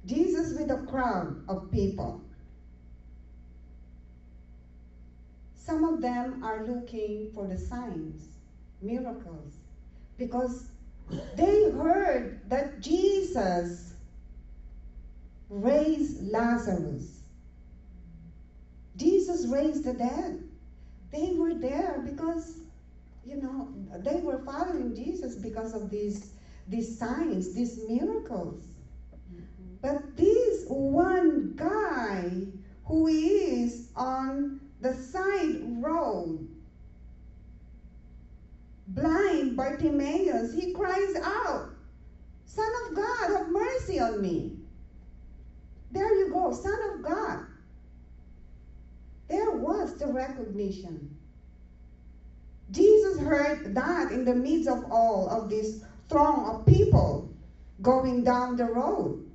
Jesus 0.06 0.58
with 0.58 0.72
a 0.72 0.84
crowd 0.88 1.44
of 1.48 1.70
people. 1.72 2.22
Some 5.54 5.84
of 5.84 6.02
them 6.02 6.44
are 6.44 6.66
looking 6.66 7.30
for 7.36 7.46
the 7.46 7.58
signs, 7.58 8.24
miracles, 8.82 9.54
because 10.18 10.64
they 11.36 11.70
heard 11.70 12.40
that 12.50 12.80
Jesus 12.82 13.94
raised 15.50 16.32
Lazarus. 16.32 17.22
Jesus 18.96 19.46
raised 19.48 19.84
the 19.84 19.94
dead. 19.94 20.44
They 21.12 21.34
were 21.36 21.54
there 21.54 22.04
because, 22.04 22.56
you 23.26 23.42
know, 23.42 23.68
they 24.00 24.22
were 24.22 24.40
following 24.46 24.96
Jesus 24.96 25.36
because 25.36 25.74
of 25.74 25.90
these, 25.90 26.34
these 26.68 26.98
signs, 27.00 27.54
these 27.54 27.78
miracles. 27.88 28.62
Mm-hmm. 29.32 29.76
But 29.82 30.18
this 30.18 30.66
one 30.68 31.54
guy 31.56 32.48
who 32.86 33.08
is 33.08 33.92
on 33.96 34.62
the 34.82 34.94
side 34.94 35.60
road, 35.62 36.50
blind 38.88 39.58
Bartimaeus, 39.58 40.54
he 40.54 40.74
cries 40.74 41.16
out, 41.24 41.70
Son 42.46 42.72
of 42.88 42.96
God, 42.96 43.30
have 43.30 43.48
mercy 43.48 44.00
on 44.00 44.22
me. 44.22 44.60
There 45.92 46.14
you 46.16 46.32
go, 46.32 46.52
Son 46.52 46.80
of 46.94 47.04
God. 47.04 47.40
There 49.28 49.52
was 49.52 50.00
the 50.00 50.08
recognition. 50.08 51.09
Jesus 52.72 53.20
heard 53.20 53.74
that 53.76 54.12
in 54.12 54.26
the 54.26 54.36
midst 54.36 54.70
of 54.70 54.92
all 54.92 55.28
of 55.30 55.50
this 55.50 55.84
throng 56.08 56.46
of 56.46 56.66
people 56.66 57.30
going 57.82 58.24
down 58.24 58.56
the 58.56 58.66
road. 58.66 59.26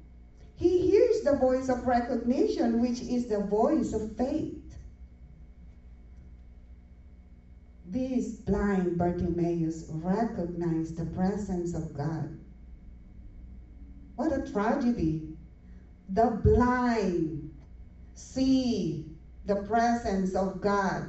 He 0.56 0.88
hears 0.88 1.22
the 1.22 1.36
voice 1.36 1.68
of 1.68 1.86
recognition, 1.86 2.80
which 2.80 3.00
is 3.00 3.26
the 3.26 3.40
voice 3.40 3.92
of 3.92 4.16
faith. 4.16 4.54
This 7.86 8.36
blind 8.36 8.98
Bartimaeus 8.98 9.84
recognized 9.88 10.96
the 10.96 11.04
presence 11.06 11.74
of 11.74 11.92
God. 11.92 12.28
What 14.16 14.32
a 14.32 14.38
tragedy. 14.52 15.36
The 16.08 16.40
blind 16.44 17.50
see 18.14 19.04
the 19.46 19.56
presence 19.56 20.34
of 20.34 20.60
God 20.60 21.08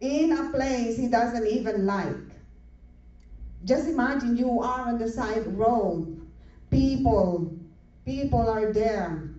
in 0.00 0.32
a 0.32 0.50
place 0.50 0.96
he 0.96 1.08
doesn't 1.08 1.46
even 1.46 1.86
like. 1.86 2.16
Just 3.64 3.88
imagine 3.88 4.36
you 4.36 4.60
are 4.60 4.88
on 4.88 4.98
the 4.98 5.08
side 5.10 5.46
road. 5.46 6.20
People, 6.70 7.52
people 8.04 8.48
are 8.48 8.72
there. 8.72 9.30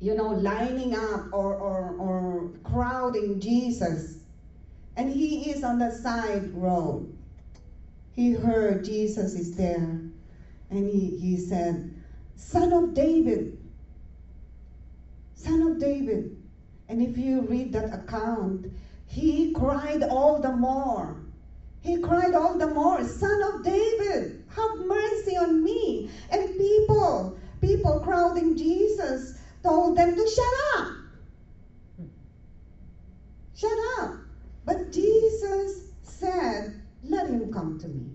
you 0.00 0.14
know, 0.14 0.28
lining 0.28 0.94
up 0.94 1.26
or, 1.32 1.54
or, 1.54 1.96
or 1.98 2.50
crowding 2.64 3.40
Jesus. 3.40 4.18
And 4.96 5.10
he 5.10 5.50
is 5.50 5.64
on 5.64 5.78
the 5.78 5.90
side 5.90 6.52
road. 6.54 7.12
He 8.14 8.32
heard 8.32 8.84
Jesus 8.84 9.34
is 9.34 9.56
there. 9.56 10.00
And 10.70 10.88
he, 10.88 11.16
he 11.18 11.36
said, 11.36 11.90
Son 12.36 12.72
of 12.72 12.94
David, 12.94 13.58
Son 15.34 15.62
of 15.62 15.78
David. 15.78 16.36
And 16.88 17.02
if 17.02 17.16
you 17.18 17.42
read 17.42 17.72
that 17.72 17.92
account, 17.92 18.66
he 19.08 19.52
cried 19.52 20.04
all 20.10 20.40
the 20.40 20.52
more. 20.52 21.16
He 21.82 21.96
cried 21.96 22.34
all 22.34 22.56
the 22.56 22.68
more, 22.68 23.04
Son 23.04 23.42
of 23.42 23.62
David, 23.62 24.34
have 24.48 24.78
mercy 24.78 25.36
on 25.36 25.64
me. 25.64 26.08
And 26.30 26.58
people, 26.58 27.36
people 27.62 27.98
crowding 27.98 28.56
Jesus, 28.56 29.34
told 29.64 29.96
them 29.96 30.16
to 30.16 30.28
shut 30.28 30.54
up. 30.78 30.88
Shut 33.54 33.78
up. 34.00 34.12
But 34.66 34.92
Jesus 34.92 35.84
said, 36.02 36.70
Let 37.04 37.28
him 37.28 37.48
come 37.48 37.76
to 37.78 37.88
me. 37.88 38.12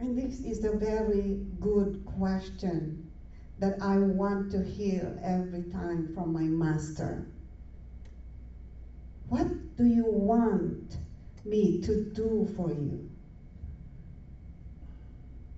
And 0.00 0.16
this 0.16 0.40
is 0.44 0.64
a 0.64 0.72
very 0.72 1.38
good 1.60 2.04
question 2.06 3.00
that 3.58 3.76
I 3.80 4.00
want 4.00 4.50
to 4.50 4.62
hear 4.62 5.14
every 5.22 5.62
time 5.62 6.04
from 6.04 6.32
my 6.32 6.48
master. 6.48 7.24
What 9.30 9.78
do 9.78 9.86
you 9.86 10.06
want 10.06 11.00
me 11.46 11.80
to 11.82 11.96
do 12.14 12.48
for 12.56 12.72
you? 12.72 13.00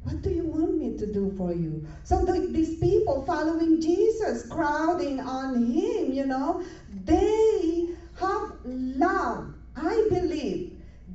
What 0.05 0.23
do 0.23 0.31
you 0.31 0.47
want 0.47 0.79
me 0.79 0.97
to 0.97 1.07
do 1.07 1.31
for 1.37 1.53
you? 1.55 1.85
So 2.05 2.25
the, 2.25 2.41
these 2.51 2.77
people 2.77 3.23
following 3.23 3.81
Jesus, 3.81 4.45
crowding 4.45 5.21
on 5.21 5.55
him, 5.57 6.13
you 6.13 6.27
know, 6.27 6.63
they 7.07 7.87
have 8.17 8.53
love. 8.65 9.47
I 9.77 10.03
believe 10.11 10.63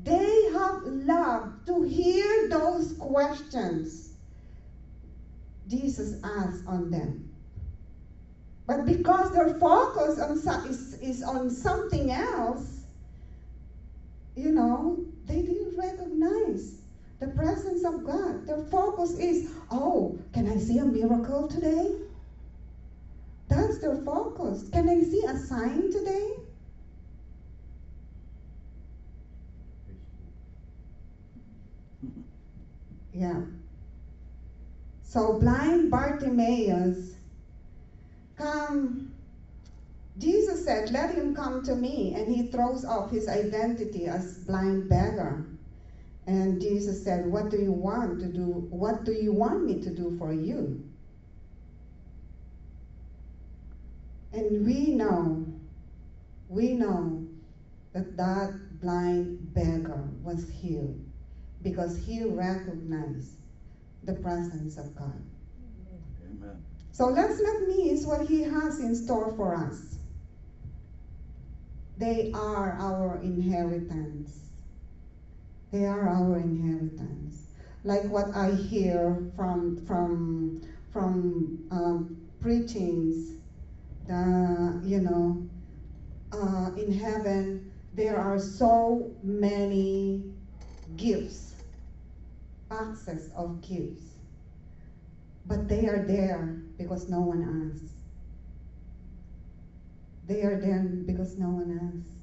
they 0.05 0.45
have 0.53 0.81
love 0.83 1.51
to 1.67 1.83
hear 1.83 2.49
those 2.49 2.93
questions 2.93 4.11
Jesus 5.67 6.15
asked 6.23 6.63
on 6.67 6.91
them. 6.91 7.26
But 8.67 8.85
because 8.85 9.31
their 9.31 9.47
focus 9.49 10.19
on 10.19 10.37
so- 10.37 10.57
is, 10.63 10.97
is 11.01 11.23
on 11.23 11.49
something 11.51 12.11
else, 12.11 12.85
you 14.35 14.51
know, 14.51 14.99
they 15.25 15.41
didn't 15.41 15.75
recognize 15.77 16.81
the 17.19 17.27
presence 17.27 17.85
of 17.85 18.03
God. 18.03 18.45
Their 18.47 18.59
focus 18.59 19.15
is, 19.15 19.43
oh, 19.71 20.13
can 20.33 20.47
I 20.47 20.57
see 20.57 20.79
a 20.79 20.85
miracle 20.85 21.45
today? 21.45 21.91
That's 23.49 23.77
their 23.77 23.95
focus. 23.95 24.69
Can 24.71 24.89
I 24.89 25.01
see 25.01 25.23
a 25.27 25.35
sign 25.35 25.89
today? 25.89 26.31
Yeah. 33.13 33.41
So 35.03 35.31
blind 35.31 35.91
Bartimaeus 35.91 37.16
Jesus 40.17 40.65
said, 40.65 40.89
Let 40.91 41.09
him 41.11 41.35
come 41.35 41.63
to 41.63 41.75
me. 41.75 42.13
And 42.15 42.27
he 42.27 42.47
throws 42.51 42.85
off 42.85 43.11
his 43.11 43.27
identity 43.27 44.07
as 44.07 44.37
blind 44.39 44.89
beggar. 44.89 45.45
And 46.25 46.61
Jesus 46.61 47.03
said, 47.03 47.31
What 47.31 47.49
do 47.49 47.57
you 47.57 47.71
want 47.71 48.19
to 48.19 48.27
do? 48.27 48.67
What 48.69 49.05
do 49.05 49.11
you 49.13 49.31
want 49.31 49.65
me 49.65 49.75
to 49.75 49.89
do 49.89 50.11
for 50.17 50.33
you? 50.33 50.81
And 54.33 54.65
we 54.65 54.91
know, 54.91 55.45
we 56.49 56.73
know 56.73 57.27
that 57.93 58.17
that 58.17 58.51
blind 58.81 59.53
beggar 59.53 60.03
was 60.23 60.49
healed 60.49 60.99
because 61.63 61.95
he 61.95 62.23
recognized 62.23 63.31
the 64.03 64.13
presence 64.13 64.77
of 64.77 64.95
God. 64.95 65.21
Amen. 66.23 66.57
So 66.97 67.09
let's 67.09 67.39
not 67.39 67.67
miss 67.67 68.07
what 68.07 68.27
he 68.27 68.41
has 68.41 68.79
in 68.79 68.95
store 68.95 69.31
for 69.37 69.53
us. 69.53 69.99
They 71.99 72.31
are 72.33 72.75
our 72.79 73.21
inheritance. 73.21 74.49
They 75.71 75.85
are 75.85 76.09
our 76.09 76.39
inheritance. 76.39 77.49
Like 77.83 78.09
what 78.09 78.35
I 78.35 78.49
hear 78.49 79.31
from 79.35 79.85
from 79.85 80.59
from 80.91 81.67
um, 81.69 82.17
preachings, 82.41 83.35
the 84.07 84.81
you 84.83 84.99
know, 84.99 85.47
uh, 86.31 86.71
in 86.77 86.91
heaven 86.91 87.71
there 87.93 88.17
are 88.17 88.39
so 88.39 89.11
many 89.21 90.23
gifts, 90.95 91.57
access 92.71 93.29
of 93.35 93.61
gifts, 93.61 94.17
but 95.45 95.69
they 95.69 95.85
are 95.85 95.99
there 96.07 96.63
because 96.77 97.09
no 97.09 97.19
one 97.21 97.71
asks. 97.73 97.93
They 100.27 100.41
are 100.43 100.59
there 100.59 100.79
because 101.05 101.37
no 101.37 101.49
one 101.49 101.79
asks. 101.81 102.17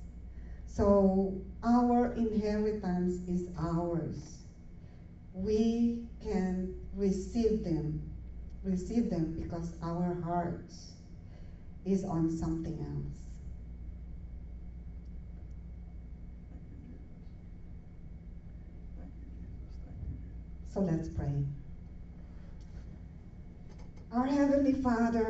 So 0.66 1.40
our 1.62 2.12
inheritance 2.14 3.26
is 3.28 3.48
ours. 3.58 4.38
We 5.32 6.06
can 6.22 6.74
receive 6.94 7.64
them, 7.64 8.12
receive 8.62 9.10
them 9.10 9.36
because 9.40 9.72
our 9.82 10.20
heart 10.22 10.72
is 11.84 12.04
on 12.04 12.30
something 12.30 12.78
else. 12.78 13.20
So 20.72 20.80
let's 20.80 21.08
pray. 21.08 21.44
Our 24.14 24.26
Heavenly 24.26 24.74
Father, 24.74 25.22